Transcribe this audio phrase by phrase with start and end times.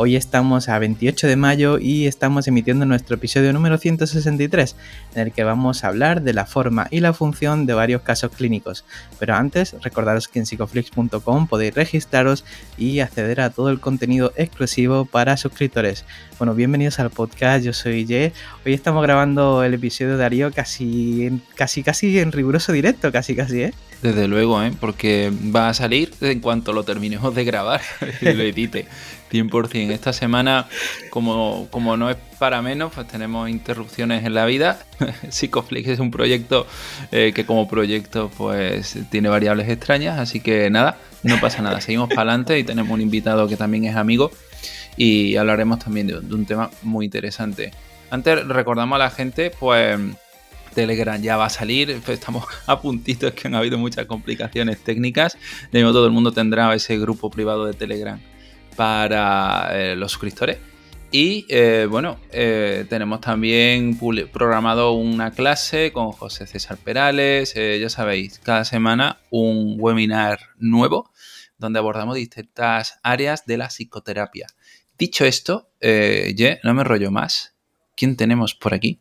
[0.00, 4.76] Hoy estamos a 28 de mayo y estamos emitiendo nuestro episodio número 163,
[5.16, 8.30] en el que vamos a hablar de la forma y la función de varios casos
[8.30, 8.84] clínicos.
[9.18, 12.44] Pero antes, recordaros que en psicoflix.com podéis registraros
[12.76, 16.04] y acceder a todo el contenido exclusivo para suscriptores.
[16.38, 18.32] Bueno, bienvenidos al podcast, yo soy Ye.
[18.64, 23.62] Hoy estamos grabando el episodio de Darío casi, casi, casi en riguroso directo, casi, casi,
[23.62, 23.74] ¿eh?
[24.00, 24.72] Desde luego, ¿eh?
[24.78, 27.80] porque va a salir en cuanto lo terminemos de grabar
[28.20, 28.86] y lo edite.
[29.30, 29.90] 100%.
[29.90, 30.68] Esta semana,
[31.10, 34.78] como, como no es para menos, pues tenemos interrupciones en la vida.
[35.28, 36.66] Psicoflix es un proyecto
[37.12, 41.80] eh, que como proyecto pues tiene variables extrañas, así que nada, no pasa nada.
[41.80, 44.30] Seguimos para adelante y tenemos un invitado que también es amigo
[44.96, 47.72] y hablaremos también de, un tema muy interesante.
[48.10, 49.98] Antes recordamos a la gente, pues
[50.74, 55.36] Telegram ya va a salir, estamos a puntitos que han habido muchas complicaciones técnicas.
[55.72, 58.20] De nuevo todo el mundo tendrá ese grupo privado de Telegram
[58.78, 60.58] para eh, los suscriptores.
[61.10, 63.98] Y eh, bueno, eh, tenemos también
[64.32, 67.54] programado una clase con José César Perales.
[67.54, 71.10] ya sabéis, cada semana un webinar nuevo
[71.58, 74.46] donde abordamos distintas áreas de la psicoterapia.
[74.96, 77.56] Dicho esto, ya no me rollo más.
[77.96, 79.00] ¿Quién tenemos por aquí?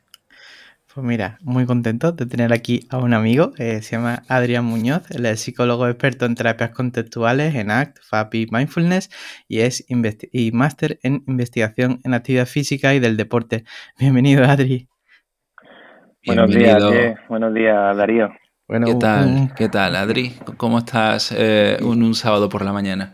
[0.97, 5.11] Pues mira, muy contento de tener aquí a un amigo, eh, se llama Adrián Muñoz,
[5.11, 9.11] él es psicólogo experto en terapias contextuales, en ACT, FAPI, Mindfulness
[9.47, 13.63] y es y máster en investigación en actividad física y del deporte.
[13.99, 14.87] Bienvenido, Adri.
[16.25, 16.81] Buenos días,
[17.29, 18.29] buenos días, Darío.
[18.67, 19.51] ¿Qué tal?
[19.55, 20.31] ¿Qué tal, Adri?
[20.57, 23.13] ¿Cómo estás eh, un, sábado por la mañana?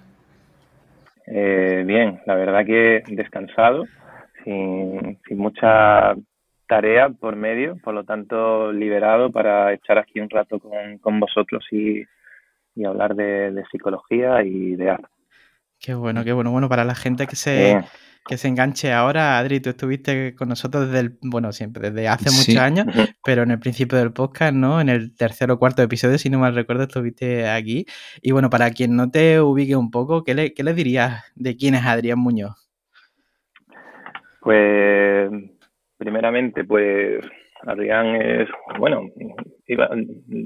[1.28, 3.84] Eh, bien, la verdad que descansado,
[4.46, 6.16] sin, sin mucha
[6.74, 12.04] tarea por medio, por lo tanto liberado para echar aquí un rato con, vosotros y,
[12.84, 15.08] hablar de, psicología y de arte.
[15.80, 16.50] Qué bueno, qué bueno.
[16.50, 17.80] Bueno, para la gente que se,
[18.26, 22.32] que se enganche ahora, Adri, tú estuviste con nosotros desde el, bueno, siempre, desde hace
[22.32, 22.88] muchos años,
[23.24, 24.82] pero en el principio del podcast, ¿no?
[24.82, 27.86] En el tercer o cuarto episodio, si no mal recuerdo, estuviste aquí.
[28.24, 31.56] Y bueno, para quien no te ubique un poco, ¿qué le, qué le dirías de
[31.56, 32.68] quién es Adrián Muñoz?
[34.42, 35.30] Pues
[36.04, 37.26] primeramente, pues
[37.66, 39.08] Adrián es, bueno,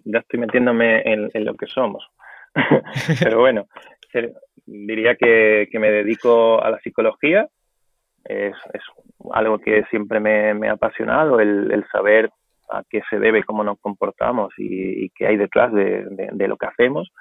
[0.05, 2.07] ya estoy metiéndome en, lo que somos,
[3.23, 3.67] pero bueno,
[4.67, 7.47] diría que, me dedico a la psicología,
[8.23, 8.53] es,
[9.31, 12.29] algo que siempre me, ha apasionado, el, saber
[12.69, 17.11] a qué se debe, cómo nos comportamos y, qué hay detrás de, lo que hacemos.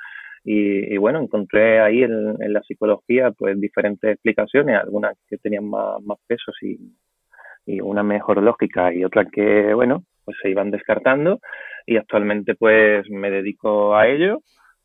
[0.45, 6.19] Y, bueno, encontré ahí en, la psicología pues diferentes explicaciones, algunas que tenían más, más
[6.29, 6.79] pesos y,
[7.67, 11.41] y una mejor lógica y otra que, bueno, pues se iban descartando.
[11.85, 14.41] Y actualmente pues me dedico a ello,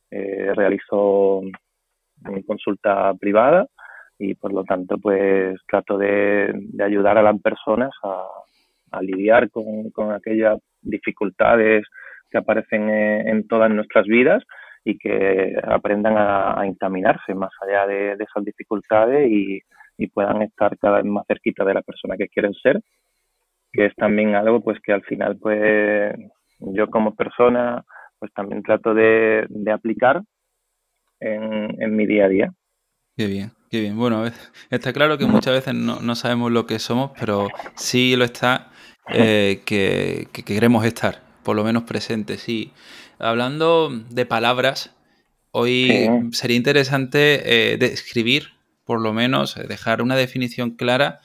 [0.09, 1.41] eh, realizo
[2.23, 3.67] mi consulta privada
[4.19, 6.53] y por lo tanto pues trato de,
[6.83, 11.85] ayudar a las personas a, lidiar con, aquellas dificultades
[12.29, 14.43] que aparecen en, todas nuestras vidas
[14.83, 19.61] y que aprendan a, encaminarse más allá de esas dificultades y,
[19.97, 22.81] y puedan estar cada vez más cerquita de la persona que quieren ser,
[23.71, 26.15] que es también algo pues que al final pues
[26.59, 27.83] yo como persona
[28.19, 30.21] pues también trato de, aplicar
[31.19, 32.53] en, mi día a día.
[33.17, 33.97] Qué bien, qué bien.
[33.97, 34.25] Bueno,
[34.69, 38.69] está claro que muchas veces no, sabemos lo que somos, pero sí lo está
[39.11, 42.41] eh, que, queremos estar, por lo menos presentes.
[42.41, 42.73] Sí,
[43.17, 44.95] hablando de palabras,
[45.49, 51.19] hoy sería interesante eh, describir por lo menos eh, dejar una definición clara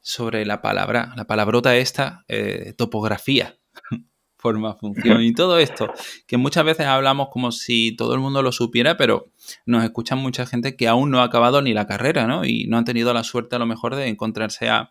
[0.00, 3.56] sobre la palabra, la palabrota esta, eh, topografía,
[4.36, 5.86] forma, función y todo esto,
[6.26, 9.30] que muchas veces hablamos como si todo el mundo lo supiera, pero
[9.66, 12.44] nos escuchan mucha gente que aún no ha acabado ni la carrera, ¿no?
[12.44, 14.90] Y no han tenido la suerte a lo mejor de encontrarse a,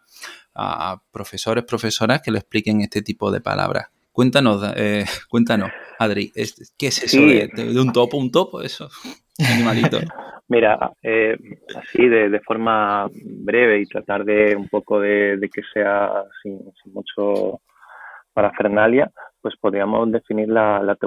[1.12, 3.88] profesores, profesoras que le expliquen este tipo de palabras.
[4.12, 5.70] Cuéntanos, eh, cuéntanos,
[6.00, 6.32] Adri,
[6.78, 8.90] ¿qué es eso de, de, un topo, un topo, eso?
[9.40, 10.00] Animalito.
[10.52, 11.38] Mira, eh,
[11.78, 16.60] así de, forma breve y tratar de un poco de, que sea sin,
[16.92, 17.62] mucho
[18.34, 19.10] parafernalia,
[19.42, 20.98] pues podríamos definir la, la,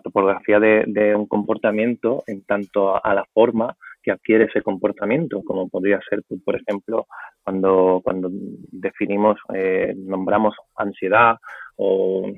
[0.00, 6.00] topografía de, un comportamiento en tanto a, la forma que adquiere ese comportamiento, como podría
[6.10, 7.06] ser, pues, por ejemplo,
[7.44, 8.28] cuando, cuando
[8.72, 11.36] definimos, eh, nombramos ansiedad
[11.76, 12.32] o,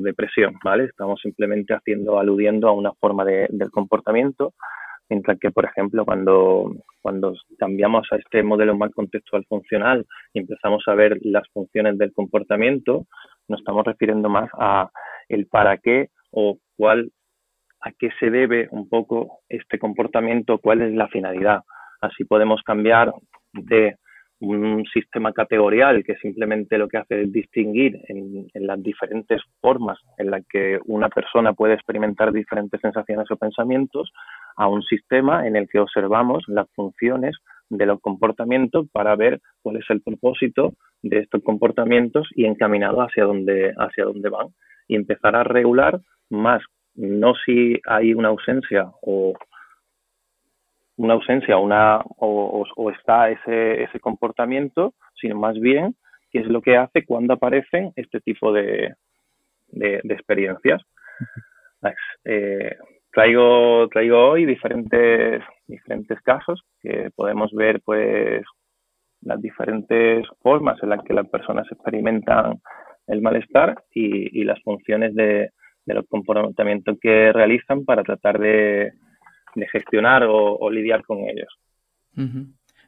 [0.00, 0.84] depresión, ¿vale?
[0.84, 4.54] Estamos simplemente haciendo, aludiendo a una forma de, del comportamiento,
[5.08, 10.82] mientras que, por ejemplo, cuando, cuando cambiamos a este modelo más contextual funcional y empezamos
[10.86, 13.06] a ver las funciones del comportamiento,
[13.48, 14.90] nos estamos refiriendo más a
[15.28, 17.10] el para qué o cuál
[17.82, 21.62] a qué se debe un poco este comportamiento, cuál es la finalidad.
[22.00, 23.12] Así podemos cambiar
[23.52, 23.96] de
[24.42, 30.32] un sistema categorial que simplemente lo que hace es distinguir en, las diferentes formas en
[30.32, 34.12] las que una persona puede experimentar diferentes sensaciones o pensamientos
[34.62, 37.36] a un sistema en el que observamos las funciones
[37.68, 43.24] de los comportamientos para ver cuál es el propósito de estos comportamientos y encaminado hacia
[43.24, 44.48] dónde, hacia dónde van
[44.86, 46.00] y empezar a regular
[46.30, 46.62] más
[46.94, 49.34] no si hay una ausencia o
[50.96, 55.96] una ausencia una, o, o, está ese, ese comportamiento, sino más bien
[56.30, 58.94] qué es lo que hace cuando aparecen este tipo de,
[59.68, 60.82] de, experiencias.
[62.24, 62.76] Eh,
[63.12, 68.42] traigo, traigo hoy diferentes, diferentes casos que podemos ver pues
[69.20, 72.60] las diferentes formas en las que las personas experimentan
[73.06, 75.50] el malestar y, y las funciones de,
[75.84, 78.92] de los comportamientos que realizan para tratar de,
[79.70, 81.58] gestionar o, lidiar con ellos.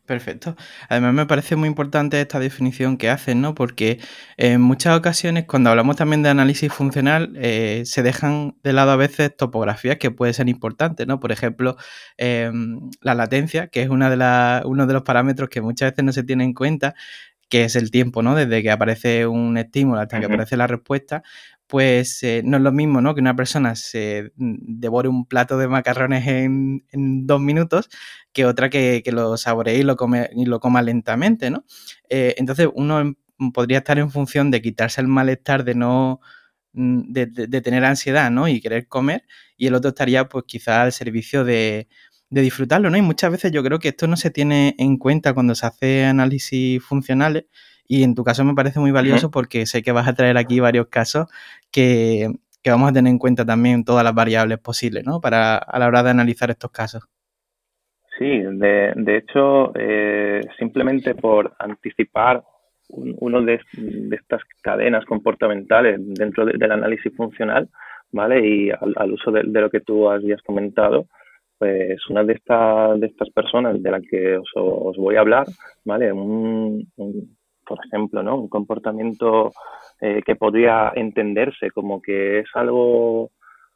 [0.06, 0.54] Perfecto.
[0.90, 3.54] Además me parece muy importante esta definición que hacen, ¿no?
[3.54, 4.00] Porque
[4.36, 8.96] en muchas ocasiones cuando hablamos también de análisis funcional eh, se dejan de lado a
[8.96, 11.20] veces topografías que pueden ser importantes, ¿no?
[11.20, 11.76] Por ejemplo,
[12.18, 16.12] em, la latencia, que es una de uno de los parámetros que muchas veces no
[16.12, 16.94] se tiene en cuenta,
[17.48, 18.34] que es el tiempo, ¿no?
[18.34, 21.22] Desde que aparece un estímulo hasta que aparece la respuesta,
[21.66, 23.14] pues eh, no es lo mismo, ¿no?
[23.14, 26.82] Que una persona se devore un plato de macarrones en,
[27.26, 27.88] dos minutos
[28.32, 31.64] que otra que, lo saboree y lo, come, y lo coma lentamente, ¿no?
[32.08, 33.14] Eh, entonces uno
[33.52, 36.20] podría estar en función de quitarse el malestar de no...
[36.74, 38.48] Mm, de, tener ansiedad, ¿no?
[38.48, 39.24] Y querer comer,
[39.56, 41.88] y el otro estaría, pues, quizá al servicio de,
[42.30, 42.96] de disfrutarlo, ¿no?
[42.96, 46.04] Y muchas veces yo creo que esto no se tiene en cuenta cuando se hace
[46.04, 47.46] análisis funcionales
[47.86, 50.60] y en tu caso me parece muy valioso porque sé que vas a traer aquí
[50.60, 51.28] varios casos
[51.70, 52.28] que,
[52.64, 55.20] vamos a tener en cuenta también todas las variables posibles, ¿no?
[55.20, 57.04] Para a la hora de analizar estos casos.
[58.18, 62.42] Sí, de, de hecho, eh, simplemente por anticipar
[62.88, 63.60] uno de,
[64.12, 67.68] estas cadenas comportamentales dentro del análisis funcional,
[68.12, 68.46] ¿vale?
[68.46, 71.06] Y al, uso de, lo que tú habías comentado,
[71.58, 75.46] pues una de, estas de estas personas de la que os, voy a hablar,
[75.84, 76.12] ¿vale?
[76.12, 76.86] Un,
[77.66, 78.36] por ejemplo, ¿no?
[78.36, 79.52] Un comportamiento
[80.00, 83.30] eh, que podría entenderse como que es algo,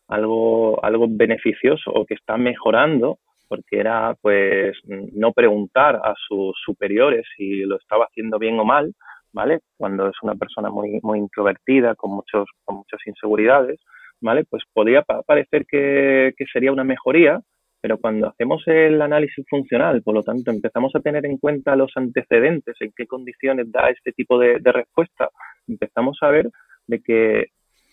[0.09, 3.19] algo, algo beneficioso o que está mejorando,
[3.49, 8.95] porque era pues no preguntar a sus superiores si lo estaba haciendo bien o mal,
[9.33, 9.61] ¿vale?
[9.77, 13.81] Cuando es una persona muy, muy introvertida, con muchos, con muchas inseguridades,
[14.21, 14.45] ¿vale?
[14.45, 17.41] Pues podría parecer que, que sería una mejoría,
[17.81, 21.93] pero cuando hacemos el análisis funcional, por lo tanto, empezamos a tener en cuenta los
[21.95, 25.31] antecedentes, en qué condiciones da este tipo de, respuesta,
[25.67, 26.51] empezamos a ver
[26.87, 27.47] de que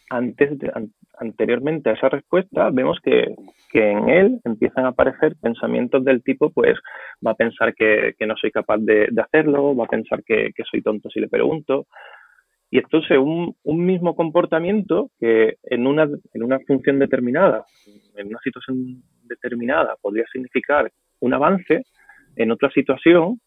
[0.10, 0.52] antes
[1.18, 3.36] anteriormente a esa respuesta vemos que,
[3.74, 6.78] en él empiezan a aparecer pensamientos del tipo, pues
[7.26, 11.10] va a pensar que, no soy capaz de, hacerlo, va a pensar que, soy tonto
[11.10, 11.86] si le pregunto.
[12.72, 17.64] Y entonces un, un mismo comportamiento que en una, en una función determinada,
[18.16, 21.84] en una situación determinada podría significar un avance,
[22.36, 23.40] en otra situación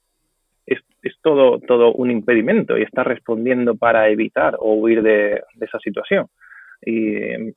[0.66, 0.80] es,
[1.22, 6.26] todo, todo un impedimento y está respondiendo para evitar o huir de, esa situación.
[6.82, 7.54] Y em,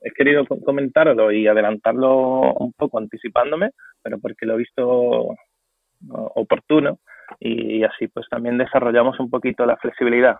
[0.00, 3.70] he querido comentarlo y adelantarlo un poco anticipándome,
[4.02, 5.36] pero porque lo he visto
[6.08, 6.98] oportuno
[7.40, 10.36] y así pues también desarrollamos un poquito la flexibilidad.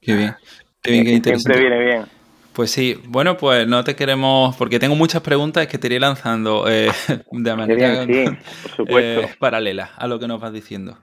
[0.00, 0.34] Qué bien.
[0.82, 1.58] Qué bien, qué interesante.
[1.58, 2.21] Siempre viene bien.
[2.54, 6.68] Pues sí, bueno, pues no te queremos, porque tengo muchas preguntas que te iré lanzando
[6.68, 6.88] eh,
[7.32, 10.98] de manera eh, paralela a lo que nos vas diciendo.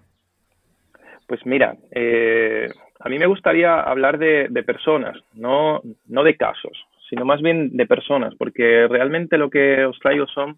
[1.25, 7.25] Pues mira, eh, a mí me gustaría hablar de, personas, no, no de casos, sino
[7.25, 10.58] más bien de personas, porque realmente lo que os traigo son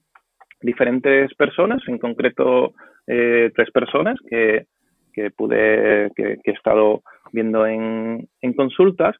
[0.62, 2.74] diferentes personas, en concreto
[3.06, 4.66] tres personas que,
[5.36, 7.02] pude, que, he estado
[7.34, 9.16] viendo en, en consultas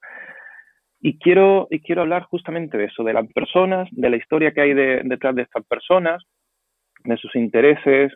[1.02, 4.62] y quiero, y quiero hablar justamente de eso, de las personas, de la historia que
[4.62, 6.24] hay detrás de estas personas,
[7.04, 8.14] de sus intereses,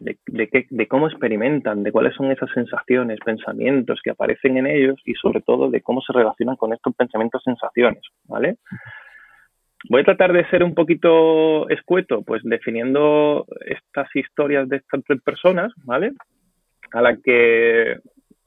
[0.00, 5.14] de, de, cómo experimentan, de cuáles son esas sensaciones, pensamientos que aparecen en ellos y
[5.14, 8.56] sobre todo de cómo se relacionan con estos pensamientos, sensaciones, ¿vale?
[9.88, 15.22] Voy a tratar de ser un poquito escueto, pues definiendo estas historias de estas tres
[15.22, 16.12] personas, ¿vale?
[16.92, 17.98] A la que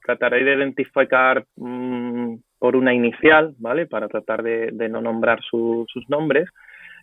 [0.03, 3.85] trataré de identificar mm, por una inicial, ¿vale?
[3.85, 6.49] Para tratar de, no nombrar sus nombres.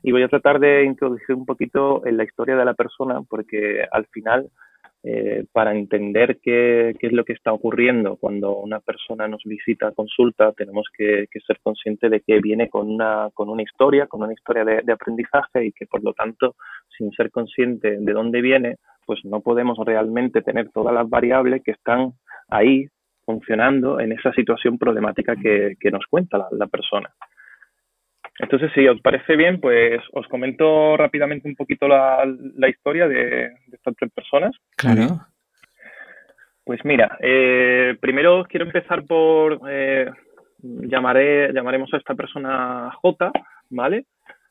[0.03, 3.87] Y voy a tratar de introducir un poquito en la historia de la persona, porque
[3.91, 4.51] al final
[5.07, 10.53] eh, para entender qué, es lo que está ocurriendo cuando una persona nos visita, consulta,
[10.53, 14.65] tenemos que, ser conscientes de que viene con una, con una historia, con una historia
[14.65, 16.57] de, aprendizaje y que por lo tanto,
[16.97, 21.73] sin ser consciente de dónde viene, pues no podemos realmente tener todas las variables que
[21.73, 22.15] están
[22.49, 22.89] ahí
[23.25, 27.11] funcionando en esa situación problemática que, nos cuenta la persona.
[28.39, 32.27] Entonces, si os parece bien, pues os comento rápidamente un poquito la,
[32.69, 34.57] historia de, estas tres personas.
[34.77, 35.21] Claro.
[36.65, 40.11] Pues mira, eh, primero quiero empezar por eh,
[40.59, 43.31] llamaré, llamaremos a esta persona J,
[43.71, 44.07] ¿vale?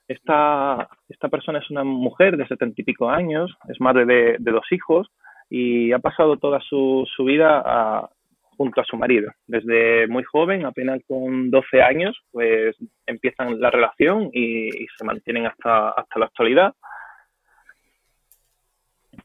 [0.07, 4.51] Esta, esta persona es una mujer de setenta y pico años, es madre de, de,
[4.51, 5.09] dos hijos
[5.49, 8.09] y ha pasado toda su, su vida a,
[8.57, 9.31] junto a su marido.
[9.47, 15.89] Desde muy joven, apenas con 12 años, pues empiezan la relación y, se mantienen hasta,
[15.89, 16.73] hasta la actualidad.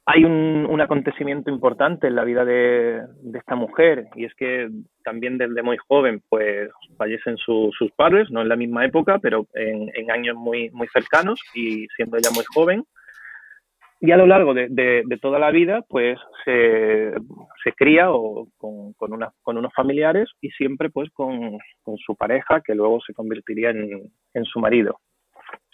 [0.07, 3.03] Hay un, acontecimiento importante en la vida de,
[3.35, 4.71] esta mujer y es que
[5.03, 9.91] también desde muy joven pues fallecen sus padres, no en la misma época, pero en,
[9.95, 12.85] en años muy, muy cercanos y siendo ella muy joven
[14.01, 17.13] y a lo largo de, toda la vida, pues se,
[17.77, 21.59] cría o con, con, unos familiares y siempre pues con,
[22.05, 25.01] su pareja, que luego se convertiría en, su marido.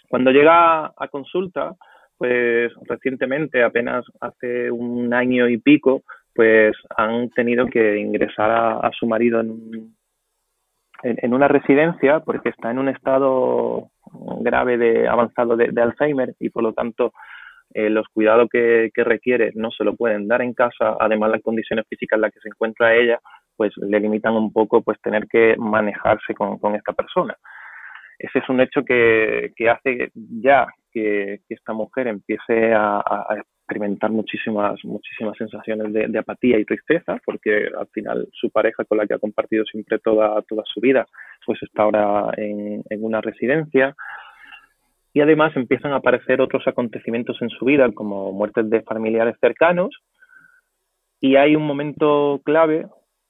[0.09, 1.75] Cuando llega a consulta,
[2.17, 6.01] pues recientemente, apenas hace un año y pico,
[6.33, 9.95] pues han tenido que ingresar a, su marido en,
[11.03, 13.89] en, una residencia porque está en un estado
[14.41, 17.13] grave de avanzado de Alzheimer y por lo tanto
[17.75, 21.85] eh, los cuidados que, requiere no se lo pueden dar en casa, además las condiciones
[21.89, 23.19] físicas en las que se encuentra ella,
[23.57, 27.35] pues le limitan un poco pues tener que manejarse con, esta persona.
[28.17, 33.03] Ese es un hecho que, hace ya que, esta mujer empiece a,
[33.67, 39.05] experimentar muchísimas, muchísimas sensaciones de, apatía y tristeza, porque al final su pareja con la
[39.05, 41.05] que ha compartido siempre toda, toda su vida,
[41.45, 43.93] pues está ahora en, en una residencia,
[45.15, 49.95] y además empiezan a aparecer otros acontecimientos en su vida, como muertes de familiares cercanos,
[51.21, 52.85] y hay un momento clave,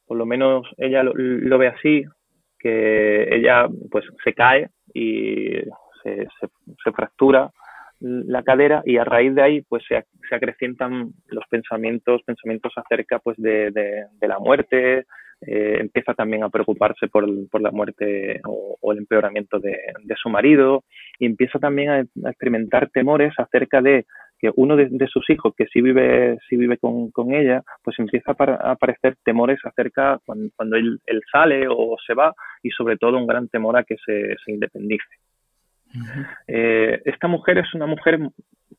[0.07, 2.03] por lo menos ella lo, ve así,
[2.57, 5.59] que ella pues se cae y
[6.01, 7.51] se, fractura
[7.99, 13.37] la cadera y a raíz de ahí pues se, acrecientan los pensamientos, pensamientos acerca pues
[13.37, 15.05] de, de la muerte,
[15.47, 19.77] eh, empieza también a preocuparse por, por la muerte o, el empeoramiento de,
[20.21, 20.83] su marido
[21.19, 21.99] y empieza también a,
[22.29, 24.05] experimentar temores acerca de
[24.39, 28.71] que uno de, sus hijos que sí vive, sí vive con, ella, pues empieza a,
[28.71, 30.99] aparecer temores acerca cuando, él,
[31.31, 35.05] sale o se va y sobre todo un gran temor a que se, se independice.
[36.47, 38.19] Eh, esta mujer es una mujer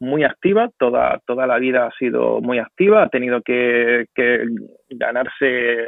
[0.01, 4.07] muy activa, toda, toda la vida ha sido muy activa, ha tenido que,
[4.91, 5.87] ganarse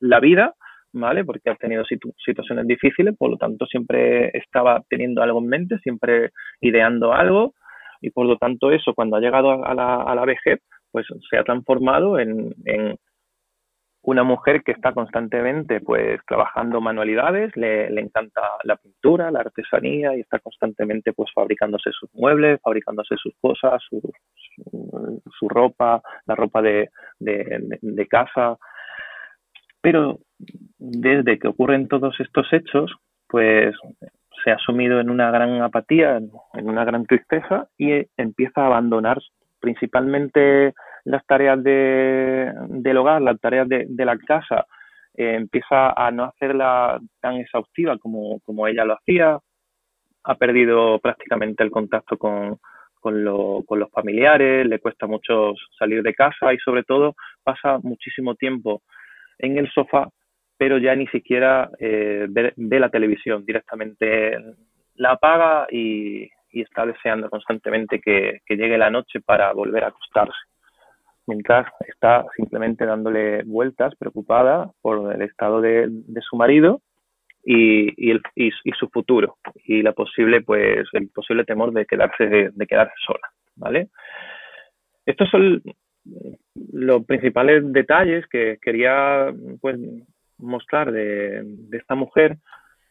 [0.00, 0.54] la vida,
[0.92, 1.24] ¿vale?
[1.24, 1.84] Porque ha tenido
[2.24, 7.54] situaciones difíciles, por lo tanto siempre estaba teniendo algo en mente, siempre ideando algo
[8.00, 10.60] y por lo tanto eso cuando ha llegado a la, a la vejez,
[10.90, 12.54] pues se ha transformado en,
[14.02, 20.20] una mujer que está constantemente pues trabajando manualidades, le, encanta la pintura, la artesanía y
[20.20, 24.00] está constantemente pues fabricándose sus muebles, fabricándose sus cosas, su,
[25.38, 26.88] su, ropa, la ropa de,
[27.18, 28.56] de, casa.
[29.82, 30.18] Pero
[30.78, 32.90] desde que ocurren todos estos hechos,
[33.28, 33.74] pues
[34.42, 39.18] se ha sumido en una gran apatía, en una gran tristeza y empieza a abandonar
[39.60, 40.72] principalmente
[41.04, 44.66] las tareas de, del hogar, las tareas de, la casa,
[45.14, 49.38] eh, empieza a no hacerla tan exhaustiva como, como ella lo hacía,
[50.24, 52.58] ha perdido prácticamente el contacto con,
[53.00, 58.34] con, con, los familiares, le cuesta mucho salir de casa y sobre todo pasa muchísimo
[58.34, 58.82] tiempo
[59.38, 60.08] en el sofá,
[60.56, 64.36] pero ya ni siquiera eh, ve, la televisión, directamente
[64.96, 70.38] la apaga y, y está deseando constantemente que, llegue la noche para volver a acostarse
[71.30, 75.88] mientras está simplemente dándole vueltas, preocupada por el estado de,
[76.28, 76.82] su marido
[77.44, 77.88] y,
[78.78, 83.88] su futuro y la posible, pues, el posible temor de quedarse, de, quedarse sola, ¿vale?
[85.06, 85.62] Estos son
[86.72, 89.78] los principales detalles que quería pues,
[90.38, 92.38] mostrar de, esta mujer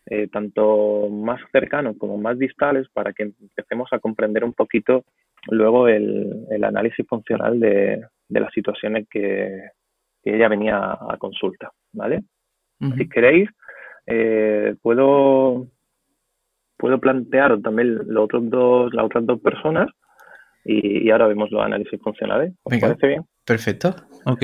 [0.05, 5.03] eh, tanto más cercanos como más distales, para que empecemos a comprender un poquito
[5.47, 9.69] luego el, análisis funcional de, las situaciones que,
[10.23, 12.21] ella venía a consulta, ¿vale?
[12.97, 13.49] Si queréis,
[14.05, 15.67] eh, puedo,
[16.77, 19.89] puedo plantear también los otros dos, las otras dos personas
[20.63, 22.53] y, ahora vemos los análisis funcionales.
[22.63, 23.25] ¿Os parece bien?
[23.45, 23.95] Perfecto.
[24.25, 24.43] Ok.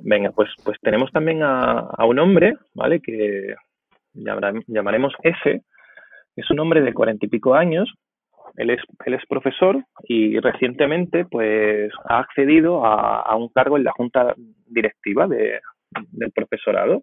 [0.00, 3.00] Venga, pues, pues tenemos también a, un hombre, ¿vale?
[3.00, 3.54] Que
[4.14, 5.62] llamaremos S.
[6.36, 7.92] Es un hombre de cuarenta y pico años.
[8.56, 13.92] Él es, él es profesor y recientemente pues ha accedido a, un cargo en la
[13.92, 14.34] junta
[14.66, 15.60] directiva de,
[16.12, 17.02] del profesorado.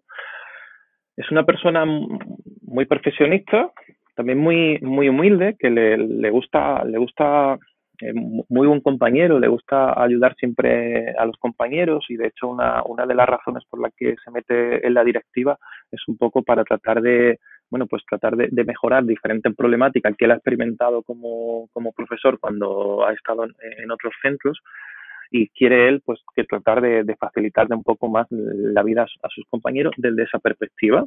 [1.16, 3.70] Es una persona muy profesionista,
[4.16, 7.58] también muy, muy humilde, que le, le gusta, le gusta
[8.00, 12.82] eh, muy buen compañero, le gusta ayudar siempre a los compañeros y de hecho una,
[12.84, 15.56] una de las razones por las que se mete en la directiva
[15.92, 17.38] es un poco para tratar de,
[17.70, 23.06] bueno, pues tratar de, mejorar diferentes problemáticas que él ha experimentado como, como profesor cuando
[23.06, 24.60] ha estado en, otros centros
[25.30, 29.28] y quiere él pues que tratar de, de facilitarle un poco más la vida a
[29.28, 31.04] sus compañeros desde esa perspectiva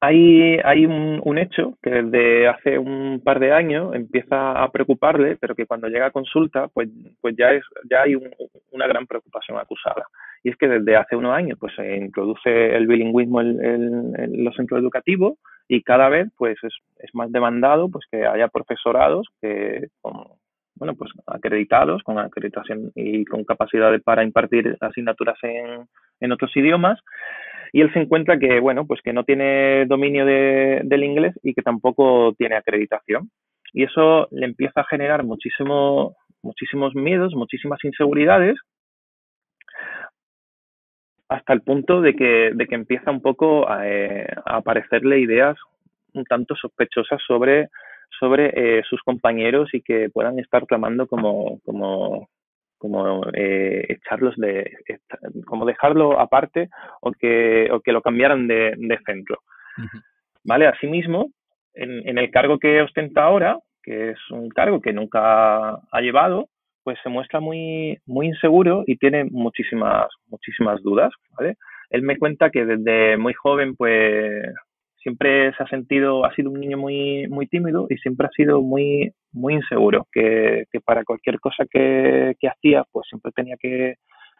[0.00, 5.36] hay, hay un, un, hecho que desde hace un par de años empieza a preocuparle,
[5.40, 6.88] pero que cuando llega a consulta, pues,
[7.20, 8.14] pues ya, es, ya hay
[8.70, 10.06] una gran preocupación acusada.
[10.44, 14.80] Y es que desde hace unos años pues, se introduce el bilingüismo en, los centros
[14.80, 15.34] educativos
[15.66, 19.88] y cada vez pues, es, es, más demandado pues, que haya profesorados que,
[20.76, 25.38] bueno, pues, acreditados, con acreditación y con capacidades para impartir asignaturas
[26.20, 27.00] en otros idiomas
[27.72, 31.54] y él se encuentra que, bueno, pues que no tiene dominio de, del inglés y
[31.54, 33.30] que tampoco tiene acreditación.
[33.72, 38.56] Y eso le empieza a generar muchísimo, muchísimos miedos, muchísimas inseguridades,
[41.28, 45.56] hasta el punto de que, de que empieza un poco a, eh, aparecerle ideas
[46.14, 47.68] un tanto sospechosas sobre,
[48.18, 52.28] sobre eh, sus compañeros y que puedan estar clamando como, como,
[52.78, 54.70] como eh, echarlos de,
[55.46, 56.68] como dejarlo aparte
[57.00, 59.40] o que, o que lo cambiaran de, de centro.
[60.44, 60.66] ¿Vale?
[60.66, 61.30] Asimismo,
[61.74, 66.48] en, en el cargo que ostenta ahora, que es un cargo que nunca ha llevado,
[66.82, 71.56] pues se muestra muy, muy inseguro y tiene muchísimas, muchísimas dudas, ¿vale?
[71.90, 74.42] Él me cuenta que desde muy joven, pues
[75.08, 78.60] siempre se ha sentido, ha sido un niño muy, muy tímido y siempre ha sido
[78.60, 83.94] muy, muy inseguro, que, para cualquier cosa que, hacía, pues siempre tenía que,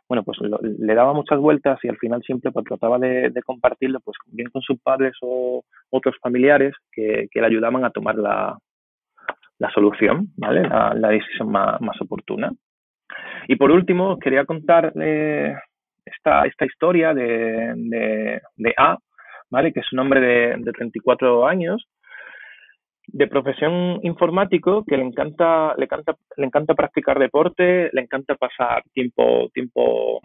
[0.09, 4.17] bueno, pues le daba muchas vueltas y al final siempre pues, trataba de, compartirlo, pues
[4.27, 8.59] bien con sus padres o otros familiares que, que le ayudaban a tomar la,
[9.59, 10.69] la solución, ¿vale?
[10.69, 12.53] La, la decisión más, más, oportuna.
[13.47, 15.55] Y por último, quería contar eh,
[16.05, 18.99] esta, esta historia de, de, de A,
[19.51, 19.73] ¿vale?
[19.73, 21.87] Que es un hombre de, de 34 años,
[23.07, 28.83] de profesión informático, que le encanta, le encanta, le encanta practicar deporte, le encanta pasar
[28.93, 30.21] tiempo, tiempo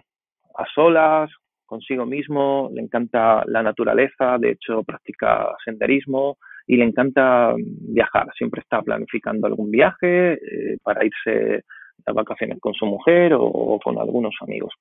[0.55, 1.31] a solas,
[1.65, 8.61] consigo mismo, le encanta la naturaleza, de hecho practica senderismo y le encanta viajar, siempre
[8.61, 11.63] está planificando algún viaje eh, para irse
[12.05, 14.73] a vacaciones con su mujer o con algunos amigos.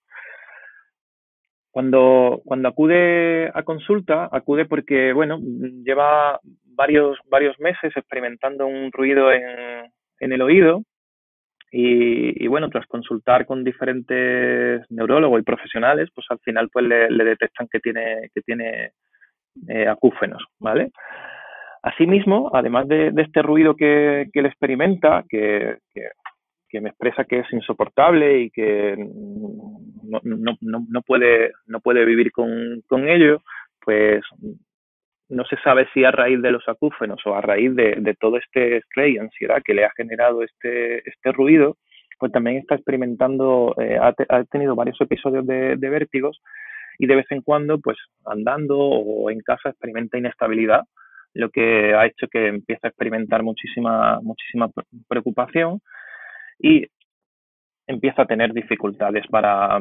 [1.73, 5.39] Cuando, cuando acude a consulta, acude porque, bueno,
[5.85, 10.83] lleva varios, varios meses experimentando un ruido en, en el oído
[11.71, 17.25] y, y, bueno, tras consultar con diferentes neurólogos y profesionales, pues al final pues le,
[17.25, 18.93] detectan que tiene, que tiene
[19.69, 20.91] eh, acúfenos, ¿vale?
[21.83, 26.03] Asimismo, además de, de este ruido que, que él experimenta, que, que,
[26.73, 30.57] que me expresa que es insoportable y que no, no,
[30.89, 33.43] no, puede, no puede vivir con, con, ello,
[33.85, 34.23] pues
[35.29, 38.39] no se sabe si a raíz de los acúfenos o a raíz de, de todo
[38.39, 41.77] este estrés y ansiedad que le ha generado este, este ruido,
[42.19, 46.41] pues también está experimentando, eh, ha, ha, tenido varios episodios de, de vértigos
[46.99, 50.85] y de vez en cuando, pues andando o en casa experimenta inestabilidad,
[51.35, 54.71] lo que ha hecho que empiece a experimentar muchísima, muchísima
[55.09, 55.81] preocupación
[56.63, 56.87] y
[57.87, 59.81] empieza a tener dificultades para,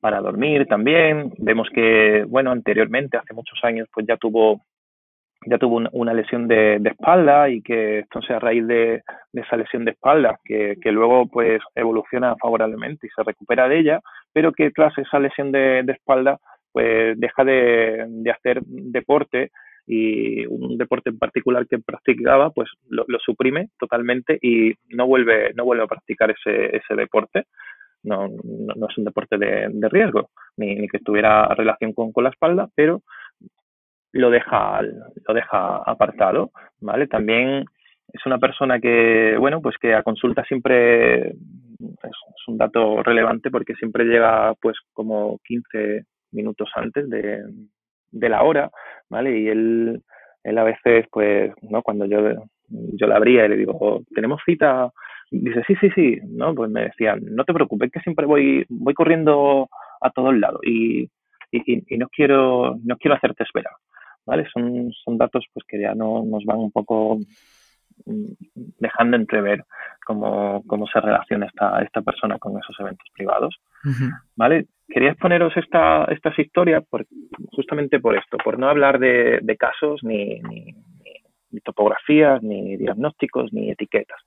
[0.00, 1.32] para dormir también.
[1.38, 4.60] Vemos que, bueno, anteriormente, hace muchos años, pues ya tuvo
[5.46, 9.58] ya tuvo una lesión de, de, espalda y que entonces a raíz de, de esa
[9.58, 14.00] lesión de espalda, que, que, luego pues evoluciona favorablemente y se recupera de ella,
[14.32, 16.38] pero que tras esa lesión de, de espalda
[16.72, 19.50] pues deja de, de hacer deporte
[19.86, 25.64] y un deporte en particular que practicaba, pues lo, suprime totalmente y no vuelve, no
[25.64, 27.44] vuelve a practicar ese, ese deporte.
[28.02, 32.12] No, no, no es un deporte de, de riesgo, ni, ni, que tuviera relación con,
[32.12, 33.02] con la espalda, pero
[34.12, 37.06] lo deja, lo deja apartado, ¿vale?
[37.06, 37.64] También
[38.12, 41.36] es una persona que, bueno, pues que a consulta siempre es,
[42.46, 47.42] un dato relevante porque siempre llega pues como 15 minutos antes de,
[48.14, 48.70] de la hora,
[49.10, 49.38] ¿vale?
[49.38, 50.02] Y él,
[50.42, 51.82] él a veces, pues, ¿no?
[51.82, 52.18] Cuando yo,
[52.68, 54.90] yo la abría y le digo, tenemos cita,
[55.30, 56.54] dice, sí, sí, sí, ¿no?
[56.54, 59.68] Pues me decían, no te preocupes, que siempre voy, voy corriendo
[60.00, 61.08] a todos lados y,
[61.50, 63.74] y, no quiero, no quiero hacerte esperar,
[64.26, 64.46] ¿vale?
[64.52, 67.18] Son, son datos pues que ya no nos van un poco
[68.06, 68.32] mm,
[68.78, 69.64] dejando entrever
[70.04, 73.56] cómo, cómo se relaciona esta, esta persona con esos eventos privados.
[74.36, 74.66] ¿Vale?
[74.88, 77.06] Quería exponeros esta, estas historias por,
[77.52, 84.20] justamente por esto, por no hablar de, casos ni, ni, topografías, ni diagnósticos, ni etiquetas,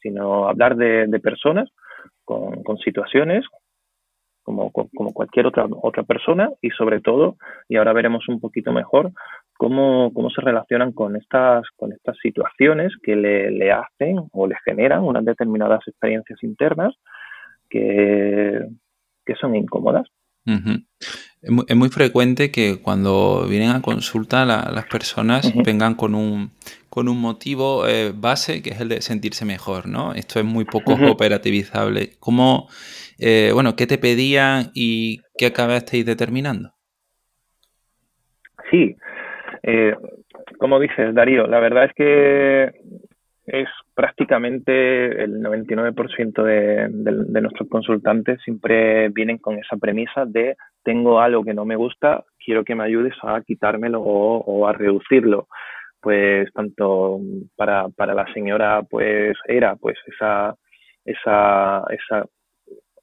[0.00, 1.70] sino hablar de, de personas
[2.24, 3.44] con, situaciones
[4.42, 7.36] como, cualquier otra, otra persona y sobre todo,
[7.68, 9.10] y ahora veremos un poquito mejor,
[9.56, 15.24] cómo, se relacionan con estas, con estas situaciones que le, hacen o le generan unas
[15.24, 16.94] determinadas experiencias internas
[17.70, 18.68] que
[19.40, 20.06] son incómodas.
[20.46, 26.52] Es, muy, frecuente que cuando vienen a consulta las personas vengan con un,
[26.90, 30.12] con un motivo eh, base que es el de sentirse mejor, ¿no?
[30.12, 32.10] Esto es muy poco operativizable.
[32.20, 32.68] ¿Cómo,
[33.18, 36.70] eh, bueno, qué te pedían y qué acabasteis determinando?
[38.70, 38.96] Sí,
[39.62, 39.94] eh,
[40.58, 42.80] como dices, Darío, la verdad es que
[43.46, 51.20] es prácticamente el 99% de, de, nuestros consultantes siempre vienen con esa premisa de tengo
[51.20, 55.48] algo que no me gusta, quiero que me ayudes a quitármelo o, a reducirlo.
[56.00, 57.18] Pues tanto
[57.56, 60.54] para, para, la señora pues era pues esa,
[61.04, 62.26] esa, esa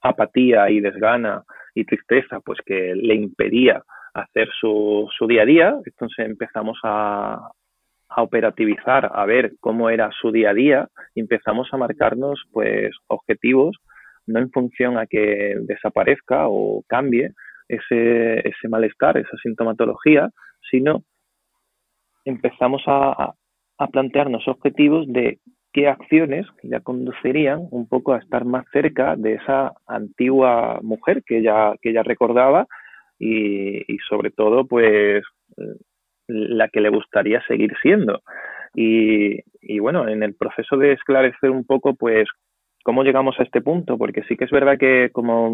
[0.01, 3.81] apatía y desgana y tristeza pues que le impedía
[4.13, 5.75] hacer su, su día a día.
[5.83, 7.49] Entonces empezamos a,
[8.13, 13.77] a operativizar, a ver cómo era su día a día empezamos a marcarnos pues objetivos
[14.27, 17.31] no en función a que desaparezca o cambie
[17.67, 20.29] ese, ese malestar, esa sintomatología,
[20.69, 21.03] sino
[22.25, 23.33] empezamos a,
[23.77, 25.39] a plantearnos objetivos de
[25.73, 31.39] qué acciones ya conducirían un poco a estar más cerca de esa antigua mujer que
[31.39, 32.67] ella, que ella recordaba
[33.17, 35.23] y, y sobre todo pues
[36.31, 38.21] la que le gustaría seguir siendo.
[38.73, 42.27] Y, bueno, en el proceso de esclarecer un poco, pues,
[42.83, 45.53] cómo llegamos a este punto, porque sí que es verdad que como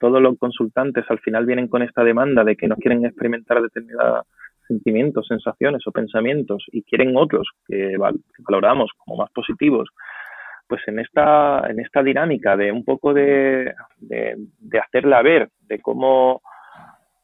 [0.00, 4.26] todos los consultantes al final vienen con esta demanda de que no quieren experimentar determinados
[4.66, 7.96] sentimientos, sensaciones o pensamientos y quieren otros que,
[8.40, 9.88] valoramos como más positivos,
[10.66, 15.80] pues en esta, en esta dinámica de un poco de, de, de hacerla ver, de
[15.80, 16.42] cómo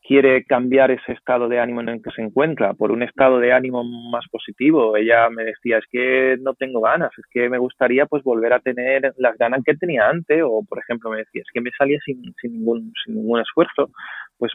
[0.06, 3.54] quiere cambiar ese estado de ánimo en el que se encuentra por un estado de
[3.54, 4.96] ánimo más positivo.
[4.96, 8.60] Ella me decía, es que no tengo ganas, es que me gustaría pues volver a
[8.60, 11.98] tener las ganas que tenía antes o por ejemplo me decía, es que me salía
[12.04, 13.90] sin, sin, ningún, sin ningún esfuerzo.
[14.36, 14.52] Pues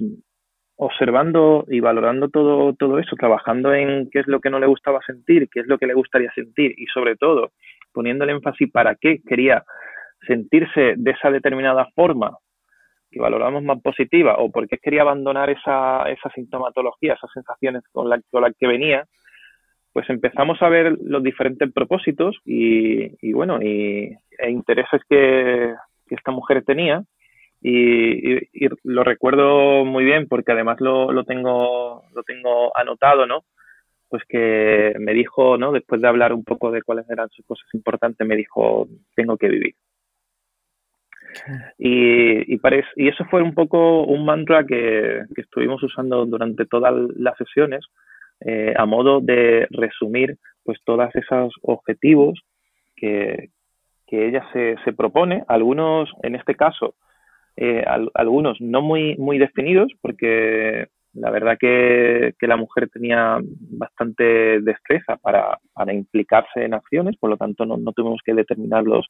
[0.76, 5.02] observando y valorando todo, todo eso, trabajando en qué es lo que no le gustaba
[5.06, 7.52] sentir, qué es lo que le gustaría sentir y sobre todo
[7.92, 9.64] poniendo el énfasis para qué quería
[10.28, 12.38] sentirse de esa determinada forma
[13.10, 18.22] que valoramos más positiva o porque quería abandonar esa, esa sintomatología, esas sensaciones con las
[18.30, 19.06] con la que venía,
[19.94, 25.74] pues empezamos a ver los diferentes propósitos y, bueno, y, e intereses que,
[26.08, 27.04] que, esta mujer tenía.
[27.62, 33.44] Y, y, lo recuerdo muy bien porque además lo, lo, tengo, lo tengo anotado, ¿no?
[34.08, 35.72] Pues que me dijo, ¿no?
[35.72, 39.50] Después de hablar un poco de cuáles eran sus cosas importantes, me dijo, tengo que
[39.50, 39.76] vivir.
[41.78, 47.38] Y, y, eso fue un poco un mantra que, que estuvimos usando durante todas las
[47.38, 47.86] sesiones
[48.42, 52.40] eh, a modo de resumir pues todos esos objetivos
[52.96, 53.50] que,
[54.08, 56.96] que ella se, se, propone, algunos en este caso,
[57.58, 63.40] eh, al, algunos no muy, muy definidos, porque la verdad que, que, la mujer tenía
[63.42, 69.08] bastante destreza para, para implicarse en acciones, por lo tanto no, no tuvimos que determinarlos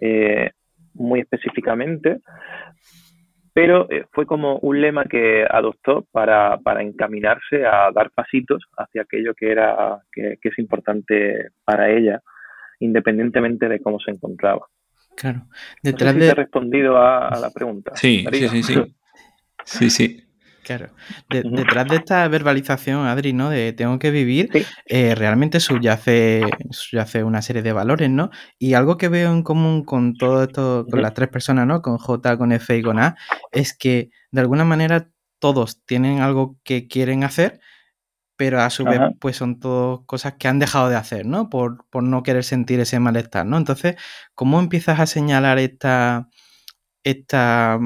[0.00, 0.52] eh,
[0.94, 2.20] muy específicamente,
[3.52, 9.02] pero eh, fue como un lema que adoptó para, para, encaminarse a dar pasitos hacia
[9.02, 12.22] aquello que era que, que es importante para ella,
[12.80, 14.66] independientemente de cómo se encontraba.
[15.16, 15.42] Claro.
[15.82, 16.34] Detrás no sé si de...
[16.34, 17.92] te he respondido a, a la pregunta.
[17.94, 18.74] Sí, sí, sí, sí.
[19.64, 20.21] Sí, sí.
[20.62, 20.90] Claro.
[21.28, 23.50] De, detrás de esta verbalización, Adri, ¿no?
[23.50, 24.64] De tengo que vivir, sí.
[24.86, 28.30] eh, realmente subyace, subyace una serie de valores, ¿no?
[28.58, 31.82] Y algo que veo en común con todo esto, con las tres personas, ¿no?
[31.82, 33.16] Con J, con F y con A,
[33.50, 37.60] es que de alguna manera todos tienen algo que quieren hacer,
[38.36, 41.50] pero a su vez pues son todas cosas que han dejado de hacer, ¿no?
[41.50, 43.56] Por, por, no querer sentir ese malestar, ¿no?
[43.56, 43.96] Entonces,
[44.34, 46.28] ¿cómo empiezas a señalar esta,
[47.04, 47.78] esta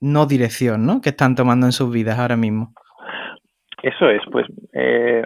[0.00, 1.00] no dirección, ¿no?
[1.00, 2.72] Que están tomando en sus vidas ahora mismo.
[3.82, 5.24] Eso es, pues eh,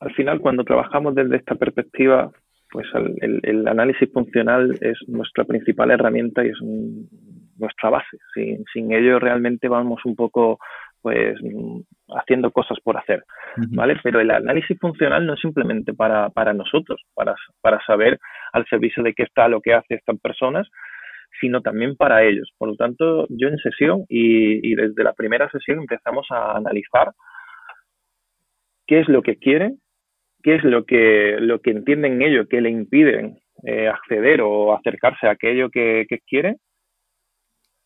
[0.00, 2.30] al final cuando trabajamos desde esta perspectiva,
[2.70, 2.86] pues
[3.20, 6.58] el, análisis funcional es nuestra principal herramienta y es
[7.58, 8.18] nuestra base.
[8.34, 10.58] Sin, sin ello realmente vamos un poco
[11.02, 11.38] pues
[12.08, 13.24] haciendo cosas por hacer,
[13.70, 13.96] ¿vale?
[14.02, 18.18] Pero el análisis funcional no es simplemente para, para nosotros, para, para saber
[18.52, 20.68] al servicio de qué está lo que hace estas personas,
[21.40, 22.52] sino también para ellos.
[22.58, 27.12] Por lo tanto, yo en sesión y, desde la primera sesión empezamos a analizar
[28.86, 29.78] qué es lo que quieren,
[30.42, 35.26] qué es lo que, lo que entienden ellos que le impiden eh, acceder o acercarse
[35.26, 36.56] a aquello que, quieren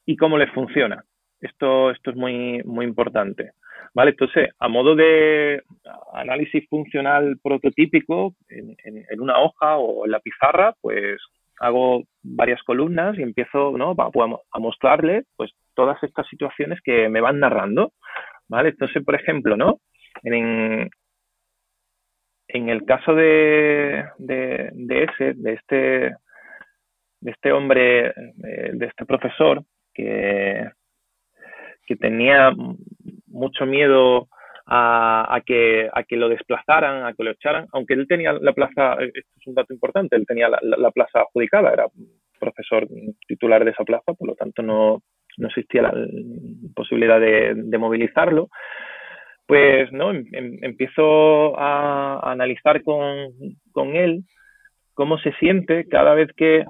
[0.07, 1.05] y cómo les funciona.
[1.41, 3.53] Esto, esto es muy, muy importante.
[3.93, 4.11] ¿Vale?
[4.11, 5.63] Entonces, a modo de
[6.15, 11.21] análisis funcional prototípico, en, en, una hoja o en la pizarra, pues
[11.65, 13.95] hago varias columnas y empiezo ¿no?
[13.99, 17.93] a mostrarle pues todas estas situaciones que me van narrando.
[18.49, 18.71] ¿vale?
[18.71, 19.81] Entonces, por ejemplo, ¿no?
[20.23, 20.91] en,
[22.49, 25.77] el caso de, de, ese, de este,
[27.21, 30.71] de este hombre, eh, de este profesor, que,
[31.87, 32.53] que tenía
[33.27, 34.29] mucho miedo
[34.67, 38.95] a, que, a que lo desplazaran, a que lo echaran, aunque él tenía la plaza,
[39.01, 41.87] esto es un dato importante, él tenía la, plaza adjudicada, era
[42.39, 42.87] profesor
[43.27, 45.03] titular de esa plaza, por lo tanto no,
[45.37, 45.95] no existía la
[46.75, 48.49] posibilidad de, movilizarlo,
[49.47, 53.31] pues no em, em, empiezo a, analizar con,
[53.73, 54.25] con, él
[54.95, 56.65] cómo se siente cada vez que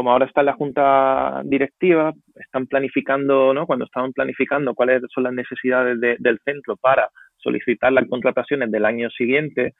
[0.00, 3.66] como ahora está la junta directiva, están planificando, ¿no?
[3.66, 9.10] Cuando estaban planificando cuáles son las necesidades del centro para solicitar las contrataciones del año
[9.10, 9.74] siguiente,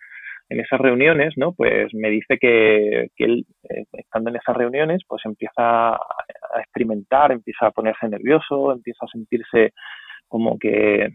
[0.51, 1.55] en esas reuniones, ¿no?
[1.55, 5.99] Pues me dice que, él, eh, estando en esas reuniones, pues empieza a,
[6.59, 9.73] experimentar, empieza a ponerse nervioso, empieza a sentirse
[10.29, 11.15] como que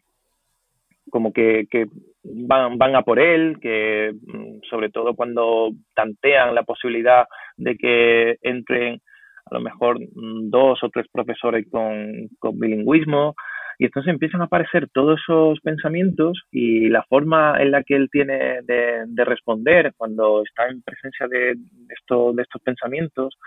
[1.10, 1.86] como que, que
[2.24, 7.26] van, van, a por él, que mm, sobre todo cuando tantean la posibilidad
[7.58, 9.00] de que entren
[9.46, 13.36] a lo mejor mm, dos o tres profesores con, con bilingüismo,
[13.78, 18.10] y entonces empiezan a aparecer todos esos pensamientos y la forma en la que él
[18.10, 21.56] tiene de, de responder cuando está en presencia de,
[21.90, 23.38] esto, de estos pensamientos,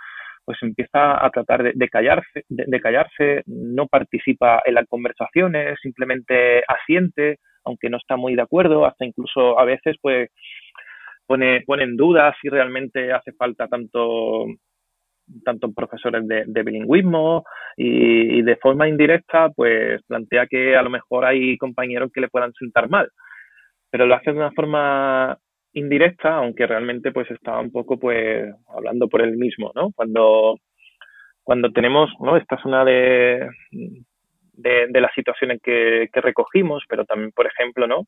[0.48, 7.36] pues empieza a tratar de, callarse, de, callarse, no participa en las conversaciones, simplemente asiente,
[7.66, 10.30] aunque no está muy de acuerdo, hasta incluso a veces pues
[11.26, 14.46] pone, pone en duda si realmente hace falta tanto
[15.76, 17.44] profesores de, bilingüismo
[17.76, 22.54] y, de forma indirecta pues plantea que a lo mejor hay compañeros que le puedan
[22.54, 23.10] sentar mal.
[23.90, 25.36] Pero lo hace de una forma
[25.72, 30.56] indirecta aunque realmente pues está un poco pues hablando por él mismo no cuando
[31.42, 33.48] cuando tenemos no esta es una de
[34.58, 38.06] de, las situaciones que, recogimos, pero también, por ejemplo, ¿no?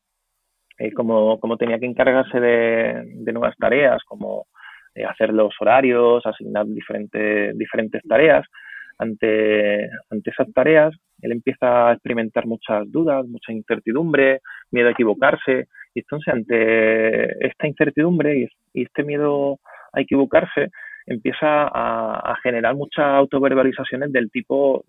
[0.77, 4.47] Eh, como, como, tenía que encargarse de, nuevas tareas, como
[4.95, 8.45] eh, hacer los horarios, asignar diferentes, diferentes tareas,
[8.97, 15.67] ante, ante esas tareas, él empieza a experimentar muchas dudas, mucha incertidumbre, miedo a equivocarse,
[15.93, 19.59] y entonces ante esta incertidumbre y, este miedo
[19.93, 20.69] a equivocarse,
[21.05, 24.85] empieza a, generar muchas autoverbalizaciones del tipo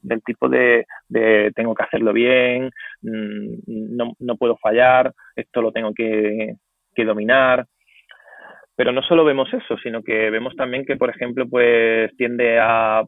[0.00, 0.86] del tipo de,
[1.54, 2.70] tengo que hacerlo bien,
[3.02, 6.56] mm, no, no, puedo fallar, esto lo tengo que,
[7.04, 7.64] dominar.
[8.74, 13.04] Pero no solo vemos eso, sino que vemos también que, por ejemplo, pues tiende a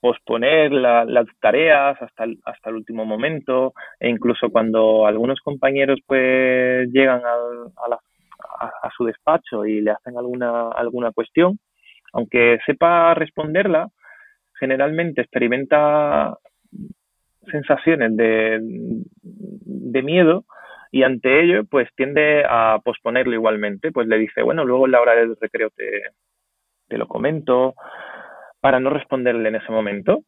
[0.00, 6.88] posponer las tareas hasta el, hasta el último momento e incluso cuando algunos compañeros pues
[6.90, 7.98] llegan a,
[8.82, 11.58] a, su despacho y le hacen alguna, alguna cuestión,
[12.12, 13.88] aunque sepa responderla,
[14.58, 16.36] generalmente experimenta
[17.50, 20.44] sensaciones de, de miedo
[20.90, 25.00] y ante ello pues tiende a posponerlo igualmente, pues le dice, bueno, luego en la
[25.00, 26.02] hora del recreo te,
[26.88, 27.74] te lo comento,
[28.60, 30.24] para no responderle en ese momento.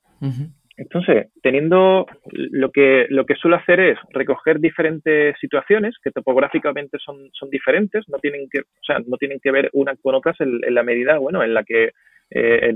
[0.77, 7.29] Entonces, teniendo lo que lo que suelo hacer es recoger diferentes situaciones que topográficamente son,
[7.33, 10.61] son diferentes, no tienen que, o sea, no tienen que ver unas con otras en,
[10.65, 11.91] en la medida, bueno, en la que
[12.35, 12.75] eh,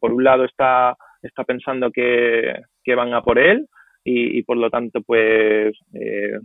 [0.00, 2.54] por un lado está, está pensando que,
[2.94, 3.66] van a por él
[4.04, 6.38] y, por lo tanto pues eh,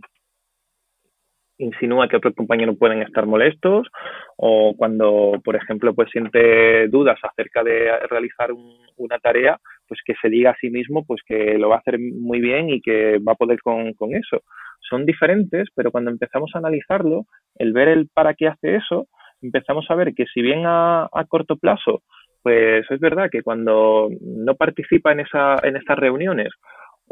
[1.62, 3.88] insinúa que otros compañeros pueden estar molestos
[4.36, 8.50] o cuando por ejemplo pues siente dudas acerca de realizar
[8.96, 11.98] una tarea pues que se diga a sí mismo pues que lo va a hacer
[11.98, 14.42] muy bien y que va a poder con, con eso.
[14.88, 19.06] Son diferentes, pero cuando empezamos a analizarlo, el ver el para qué hace eso,
[19.42, 22.02] empezamos a ver que si bien a, corto plazo,
[22.42, 26.48] pues es verdad que cuando no participa en, esa, en estas reuniones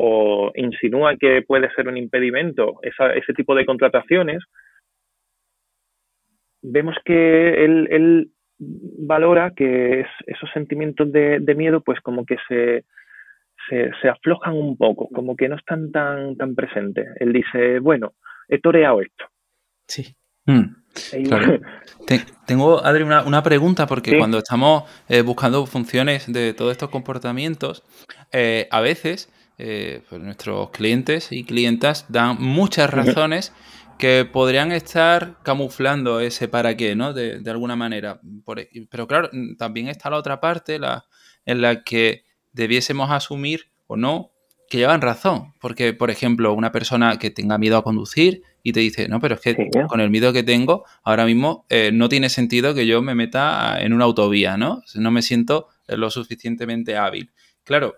[0.02, 4.42] o insinúa que puede ser un impedimento ese tipo de contrataciones,
[6.62, 12.86] vemos que él, valora que esos sentimientos de, miedo pues como que se,
[13.68, 17.06] se, aflojan un poco, como que no están tan, tan presentes.
[17.16, 18.14] Él dice, bueno,
[18.48, 19.26] he toreado esto.
[19.86, 20.14] Sí.
[20.46, 20.76] Mm,
[22.46, 27.84] tengo, Adri, una, pregunta, porque cuando estamos eh, buscando funciones de todos estos comportamientos,
[28.32, 29.30] eh, a veces
[29.62, 33.52] eh, pues nuestros clientes y clientas dan muchas razones
[33.98, 37.12] que podrían estar camuflando ese para qué, ¿no?
[37.12, 38.22] De, alguna manera.
[38.56, 41.04] E, pero claro, también está la otra parte la,
[41.44, 44.32] en la que debiésemos asumir o no
[44.70, 45.52] que llevan razón.
[45.60, 49.34] Porque, por ejemplo, una persona que tenga miedo a conducir y te dice, no, pero
[49.34, 53.02] es que con el miedo que tengo, ahora mismo eh, no tiene sentido que yo
[53.02, 54.80] me meta en una autovía, ¿no?
[54.94, 57.30] No me siento lo suficientemente hábil.
[57.64, 57.96] Claro,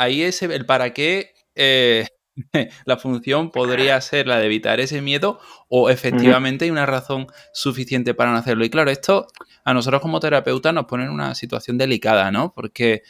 [0.00, 2.06] ahí es el para qué eh,
[2.86, 8.14] la función podría ser la de evitar ese miedo o efectivamente hay una razón suficiente
[8.14, 8.64] para no hacerlo.
[8.64, 9.26] Y claro, esto
[9.64, 12.54] a nosotros como terapeutas nos pone en una situación delicada, ¿no?
[12.54, 13.02] Porque